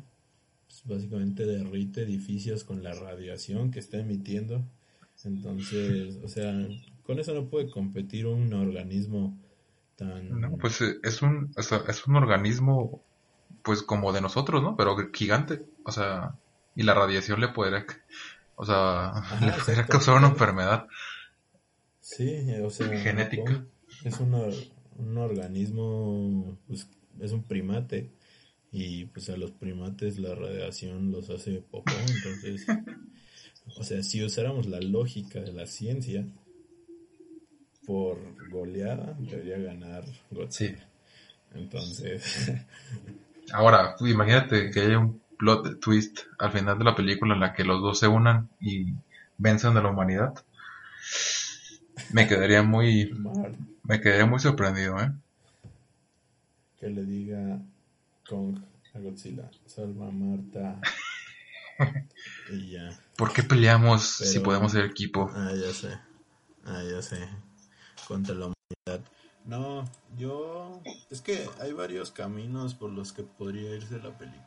pues 0.68 0.84
básicamente 0.86 1.46
derrite 1.46 2.04
edificios 2.04 2.64
con 2.64 2.84
la 2.84 2.94
radiación 2.94 3.72
que 3.72 3.80
está 3.80 3.98
emitiendo. 3.98 4.64
Entonces, 5.24 6.18
o 6.24 6.28
sea, 6.28 6.54
con 7.04 7.20
eso 7.20 7.34
no 7.34 7.46
puede 7.46 7.70
competir 7.70 8.28
un 8.28 8.54
organismo 8.54 9.38
tan... 9.96 10.40
No, 10.40 10.58
pues 10.58 10.82
eh, 10.82 10.98
es 11.04 11.22
un, 11.22 11.52
o 11.56 11.62
sea, 11.64 11.84
es 11.88 12.06
un 12.06 12.16
organismo, 12.16 13.02
pues 13.64 13.82
como 13.82 14.14
de 14.14 14.22
nosotros, 14.22 14.62
¿no? 14.62 14.76
Pero 14.76 14.96
gigante, 15.12 15.64
o 15.84 15.92
sea, 15.92 16.36
y 16.76 16.84
la 16.84 16.94
radiación 16.94 17.42
le 17.42 17.48
podría, 17.48 17.86
o 18.56 18.66
sea, 18.66 19.14
le 19.42 19.54
podría 19.54 19.88
causar 19.88 20.18
una 20.18 20.28
enfermedad. 20.28 20.88
Sí, 22.00 22.52
o 22.64 22.70
sea, 22.70 22.88
Genética. 22.90 23.66
Es 24.04 24.20
un, 24.20 24.34
or- 24.34 24.54
un 24.98 25.18
organismo, 25.18 26.58
pues 26.68 26.88
es 27.20 27.32
un 27.32 27.44
primate 27.44 28.12
y 28.72 29.06
pues 29.06 29.30
a 29.30 29.38
los 29.38 29.52
primates 29.52 30.20
la 30.20 30.36
radiación 30.36 31.12
los 31.12 31.30
hace 31.30 31.62
popó, 31.62 32.10
entonces, 32.10 32.72
o 33.78 33.84
sea, 33.84 34.04
si 34.04 34.24
usáramos 34.24 34.68
la 34.68 34.82
lógica 34.82 35.40
de 35.42 35.54
la 35.54 35.68
ciencia, 35.68 36.28
por 37.86 38.18
goleada 38.50 39.16
debería 39.20 39.58
ganar 39.58 40.04
Godzilla. 40.30 40.86
Sí. 40.86 40.86
Entonces, 41.56 42.24
Ahora, 43.54 43.96
tú 43.98 44.08
imagínate 44.08 44.72
que 44.72 44.80
haya 44.82 45.00
un 45.00 45.22
plot 45.38 45.80
twist 45.82 46.20
al 46.40 46.52
final 46.52 46.78
de 46.80 46.86
la 46.86 46.96
película 46.96 47.34
en 47.34 47.42
la 47.42 47.54
que 47.54 47.64
los 47.64 47.82
dos 47.82 48.00
se 48.00 48.08
unan 48.08 48.50
y 48.60 48.94
venzan 49.38 49.76
a 49.78 49.82
la 49.82 49.90
humanidad. 49.90 50.34
Me 52.12 52.28
quedaría 52.28 52.64
muy, 52.64 53.14
me 53.84 54.02
quedaría 54.02 54.26
muy 54.26 54.40
sorprendido, 54.40 55.00
¿eh? 55.00 55.12
que 56.80 56.90
le 56.90 57.04
diga 57.04 57.60
Kong 58.28 58.60
a 58.94 59.00
Godzilla, 59.00 59.50
salva 59.66 60.08
a 60.08 60.12
Marta. 60.12 60.80
y 62.52 62.72
ya. 62.72 62.98
¿Por 63.18 63.34
qué 63.34 63.44
peleamos 63.44 64.04
si 64.04 64.40
podemos 64.40 64.72
ser 64.72 64.86
equipo? 64.86 65.32
Ah, 65.34 65.52
ya 65.56 65.74
sé. 65.74 66.00
Ah, 66.66 66.84
ya 66.84 67.02
sé. 67.02 67.28
Contra 68.08 68.36
la 68.36 68.46
humanidad. 68.46 69.06
No, 69.46 69.86
yo... 70.18 70.82
Es 71.10 71.22
que 71.22 71.50
hay 71.60 71.74
varios 71.74 72.12
caminos 72.12 72.74
por 72.74 72.92
los 72.92 73.14
que 73.14 73.24
podría 73.24 73.76
irse 73.76 74.00
la 74.00 74.18
película. 74.18 74.44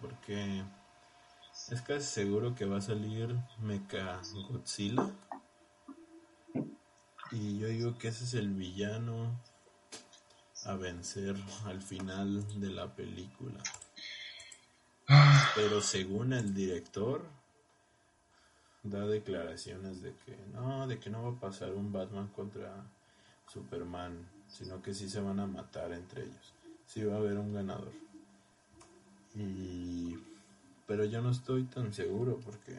Porque 0.00 0.62
es 1.70 1.82
casi 1.82 2.06
seguro 2.06 2.54
que 2.54 2.64
va 2.64 2.78
a 2.78 2.82
salir 2.82 3.36
Mecha 3.60 4.20
Godzilla. 4.48 5.10
Y 7.32 7.58
yo 7.58 7.68
digo 7.68 7.96
que 7.98 8.08
ese 8.08 8.24
es 8.24 8.34
el 8.34 8.50
villano 8.50 9.40
a 10.64 10.74
vencer 10.74 11.36
al 11.64 11.80
final 11.80 12.60
de 12.60 12.70
la 12.70 12.94
película. 12.94 13.62
Pero 15.54 15.80
según 15.80 16.32
el 16.32 16.54
director, 16.54 17.24
da 18.82 19.06
declaraciones 19.06 20.02
de 20.02 20.14
que 20.14 20.36
no, 20.52 20.86
de 20.86 20.98
que 20.98 21.10
no 21.10 21.22
va 21.22 21.36
a 21.36 21.40
pasar 21.40 21.72
un 21.72 21.92
Batman 21.92 22.28
contra 22.28 22.72
Superman, 23.46 24.28
sino 24.48 24.82
que 24.82 24.94
sí 24.94 25.08
se 25.08 25.20
van 25.20 25.40
a 25.40 25.46
matar 25.46 25.92
entre 25.92 26.22
ellos. 26.24 26.54
Sí 26.86 27.04
va 27.04 27.14
a 27.14 27.18
haber 27.18 27.38
un 27.38 27.52
ganador. 27.52 27.92
Y 29.34 30.18
pero 30.86 31.04
yo 31.04 31.22
no 31.22 31.30
estoy 31.30 31.62
tan 31.64 31.94
seguro 31.94 32.40
porque 32.44 32.76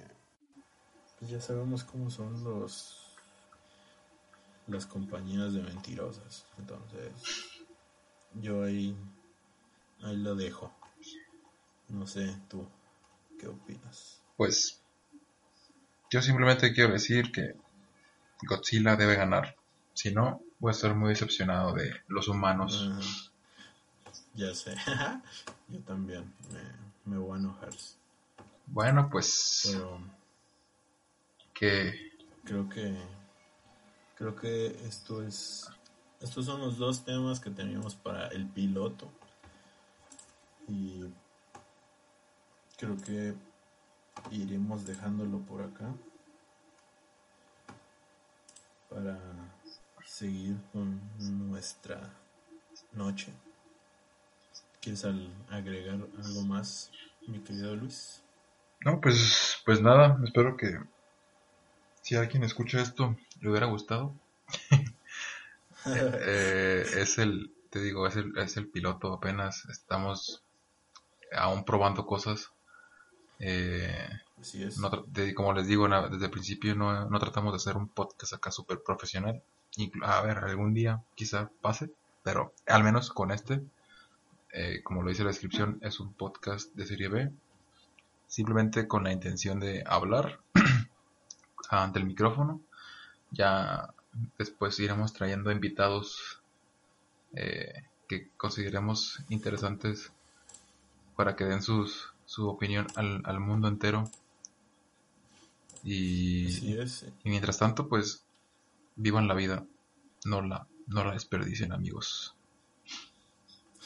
pues 1.17 1.31
ya 1.31 1.39
sabemos 1.39 1.85
cómo 1.85 2.09
son 2.09 2.43
los 2.43 3.10
las 4.67 4.85
compañías 4.85 5.53
de 5.53 5.61
mentirosas. 5.61 6.45
Entonces, 6.57 7.11
yo 8.33 8.63
ahí 8.63 8.95
ahí 10.03 10.17
lo 10.17 10.35
dejo. 10.35 10.73
No 11.89 12.07
sé, 12.07 12.37
tú 12.49 12.67
qué 13.39 13.47
opinas. 13.47 14.21
Pues 14.37 14.79
yo 16.09 16.21
simplemente 16.21 16.73
quiero 16.73 16.93
decir 16.93 17.31
que 17.31 17.55
Godzilla 18.43 18.95
debe 18.95 19.15
ganar. 19.15 19.55
Si 19.93 20.11
no, 20.11 20.41
voy 20.59 20.69
a 20.69 20.71
estar 20.71 20.95
muy 20.95 21.09
decepcionado 21.09 21.73
de 21.73 21.91
los 22.07 22.27
humanos. 22.27 23.31
Ya 24.33 24.53
sé. 24.55 24.75
Yo 25.67 25.79
también 25.79 26.33
me, 26.51 27.11
me 27.13 27.17
voy 27.17 27.37
a 27.37 27.39
enojar. 27.39 27.69
Bueno, 28.67 29.09
pues 29.09 29.63
Pero 29.65 30.01
que 31.53 32.11
creo 32.43 32.69
que 32.69 32.97
creo 34.21 34.35
que 34.35 34.67
esto 34.85 35.23
es 35.23 35.67
estos 36.19 36.45
son 36.45 36.61
los 36.61 36.77
dos 36.77 37.03
temas 37.03 37.39
que 37.39 37.49
teníamos 37.49 37.95
para 37.95 38.27
el 38.27 38.47
piloto. 38.47 39.11
Y 40.67 41.05
creo 42.77 42.95
que 42.97 43.33
iremos 44.29 44.85
dejándolo 44.85 45.39
por 45.39 45.63
acá 45.63 45.91
para 48.91 49.17
seguir 50.05 50.55
con 50.71 51.01
nuestra 51.49 52.13
noche. 52.91 53.33
¿Quieres 54.79 55.03
agregar 55.49 55.99
algo 56.23 56.43
más, 56.43 56.91
mi 57.25 57.39
querido 57.39 57.75
Luis? 57.75 58.21
no, 58.85 59.01
pues 59.01 59.61
pues 59.65 59.81
nada, 59.81 60.19
espero 60.23 60.55
que 60.57 60.79
si 62.03 62.15
alguien 62.15 62.43
escucha 62.43 62.81
esto 62.81 63.15
le 63.41 63.49
hubiera 63.49 63.65
gustado. 63.67 64.15
Eh, 65.85 66.85
es 66.97 67.17
el, 67.17 67.51
te 67.71 67.81
digo, 67.81 68.05
es 68.05 68.15
el, 68.15 68.37
es 68.37 68.55
el 68.57 68.67
piloto 68.67 69.13
apenas. 69.13 69.65
Estamos 69.65 70.43
aún 71.35 71.65
probando 71.65 72.05
cosas. 72.05 72.51
Eh, 73.39 74.07
Así 74.39 74.61
es. 74.61 74.77
no 74.77 74.89
de- 75.07 75.33
como 75.33 75.53
les 75.53 75.65
digo, 75.65 75.87
na- 75.87 76.07
desde 76.07 76.25
el 76.25 76.31
principio 76.31 76.75
no, 76.75 77.09
no 77.09 77.19
tratamos 77.19 77.53
de 77.53 77.57
hacer 77.57 77.77
un 77.77 77.87
podcast 77.87 78.33
acá 78.33 78.51
súper 78.51 78.83
profesional. 78.83 79.41
Inclu- 79.75 80.05
A 80.05 80.21
ver, 80.21 80.37
algún 80.39 80.75
día 80.75 81.01
quizá 81.15 81.49
pase, 81.61 81.89
pero 82.21 82.53
al 82.67 82.83
menos 82.83 83.09
con 83.09 83.31
este, 83.31 83.63
eh, 84.53 84.81
como 84.83 85.01
lo 85.01 85.09
dice 85.09 85.23
la 85.23 85.29
descripción, 85.29 85.79
es 85.81 85.99
un 85.99 86.13
podcast 86.13 86.71
de 86.75 86.85
serie 86.85 87.07
B. 87.07 87.31
Simplemente 88.27 88.87
con 88.87 89.03
la 89.03 89.11
intención 89.11 89.59
de 89.59 89.83
hablar 89.87 90.41
ante 91.71 91.97
el 91.99 92.05
micrófono. 92.05 92.61
Ya 93.31 93.93
después 94.37 94.79
iremos 94.79 95.13
trayendo 95.13 95.51
invitados 95.51 96.41
eh, 97.33 97.83
que 98.07 98.29
consideremos 98.37 99.23
interesantes 99.29 100.11
para 101.15 101.35
que 101.35 101.45
den 101.45 101.61
sus, 101.61 102.13
su 102.25 102.47
opinión 102.47 102.87
al, 102.95 103.21
al 103.25 103.39
mundo 103.39 103.67
entero. 103.67 104.09
Y, 105.83 106.47
y 106.69 107.29
mientras 107.29 107.57
tanto, 107.57 107.87
pues 107.87 108.23
vivan 108.95 109.27
la 109.27 109.33
vida, 109.33 109.65
no 110.25 110.41
la, 110.41 110.67
no 110.87 111.03
la 111.03 111.13
desperdicien, 111.13 111.71
amigos. 111.71 112.35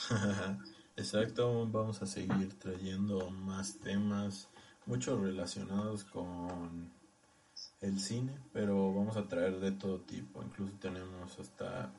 Exacto, 0.97 1.67
vamos 1.67 2.01
a 2.01 2.05
seguir 2.05 2.57
trayendo 2.57 3.30
más 3.30 3.78
temas, 3.80 4.49
muchos 4.86 5.20
relacionados 5.20 6.05
con 6.05 6.89
el 7.86 7.99
cine, 7.99 8.33
pero 8.53 8.93
vamos 8.93 9.17
a 9.17 9.27
traer 9.27 9.59
de 9.59 9.71
todo 9.71 9.99
tipo. 9.99 10.43
Incluso 10.43 10.73
tenemos 10.79 11.39
hasta, 11.39 11.91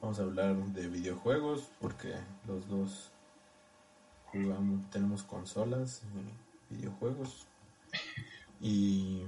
vamos 0.00 0.18
a 0.18 0.22
hablar 0.22 0.56
de 0.56 0.88
videojuegos, 0.88 1.70
porque 1.80 2.14
los 2.46 2.68
dos 2.68 3.10
jugamos, 4.26 4.88
tenemos 4.90 5.22
consolas 5.22 6.02
y 6.70 6.74
videojuegos. 6.74 7.46
Y 8.60 9.22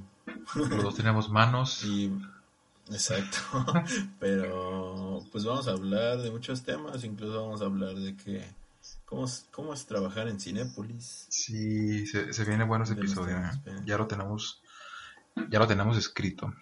Los 0.54 0.82
dos 0.82 0.94
tenemos 0.96 1.28
manos. 1.30 1.84
Y 1.84 2.12
exacto. 2.90 3.38
Pero 4.20 5.24
pues 5.32 5.44
vamos 5.44 5.66
a 5.68 5.72
hablar 5.72 6.18
de 6.18 6.30
muchos 6.30 6.62
temas, 6.62 7.04
incluso 7.04 7.42
vamos 7.42 7.60
a 7.62 7.66
hablar 7.66 7.94
de 7.96 8.16
que 8.16 8.44
cómo 9.04 9.24
es, 9.24 9.46
cómo 9.50 9.74
es 9.74 9.86
trabajar 9.86 10.28
en 10.28 10.38
Cinépolis. 10.40 11.26
Sí, 11.28 12.06
se, 12.06 12.32
se 12.32 12.44
viene 12.44 12.64
bueno 12.64 12.84
ese 12.84 12.94
De 12.94 13.02
los 13.02 13.10
episodio. 13.12 13.34
temas, 13.36 13.56
¿eh? 13.66 13.82
Ya 13.84 13.98
lo 13.98 14.06
tenemos. 14.06 14.62
Ya 15.50 15.58
lo 15.58 15.66
tenemos 15.66 15.96
escrito. 15.96 16.52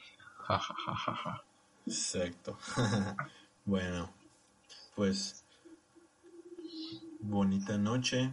Ja, 0.46 0.58
ja, 0.58 0.74
ja, 0.86 0.94
ja, 0.94 1.14
ja. 1.14 1.42
Exacto. 1.86 2.58
bueno, 3.64 4.10
pues 4.94 5.44
bonita 7.20 7.78
noche 7.78 8.30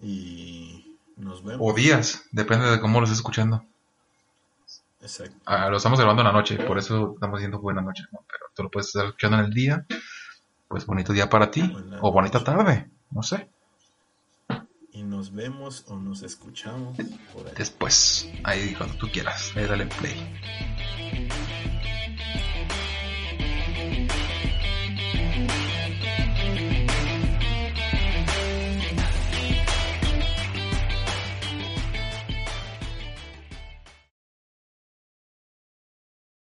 y 0.00 0.96
nos 1.16 1.42
vemos. 1.42 1.60
O 1.62 1.74
días, 1.74 2.24
depende 2.32 2.70
de 2.70 2.80
cómo 2.80 3.00
lo 3.00 3.04
estés 3.04 3.18
escuchando. 3.18 3.64
Exacto. 5.00 5.36
Ah, 5.44 5.68
lo 5.68 5.76
estamos 5.76 5.98
grabando 5.98 6.22
en 6.22 6.28
la 6.28 6.32
noche, 6.32 6.56
por 6.58 6.78
eso 6.78 7.12
estamos 7.14 7.38
diciendo 7.38 7.60
buena 7.60 7.82
noche, 7.82 8.04
¿no? 8.12 8.20
Pero 8.28 8.46
tú 8.54 8.62
lo 8.62 8.70
puedes 8.70 8.88
estar 8.88 9.06
escuchando 9.06 9.38
en 9.38 9.44
el 9.44 9.52
día. 9.52 9.86
Pues 10.68 10.84
bonito 10.84 11.12
día 11.12 11.28
para 11.28 11.50
ti. 11.50 11.62
Buena 11.62 11.98
o 12.00 12.12
bonita 12.12 12.38
noche. 12.38 12.52
tarde, 12.52 12.90
no 13.10 13.22
sé. 13.22 13.48
Y 14.96 15.02
nos 15.02 15.34
vemos 15.34 15.84
o 15.88 15.96
nos 15.96 16.22
escuchamos 16.22 16.96
por 17.34 17.46
ahí. 17.46 17.52
Después, 17.54 18.30
ahí 18.44 18.74
cuando 18.74 18.96
tú 18.96 19.10
quieras, 19.12 19.52
ahí 19.54 19.66
dale 19.66 19.84
play. 19.84 20.16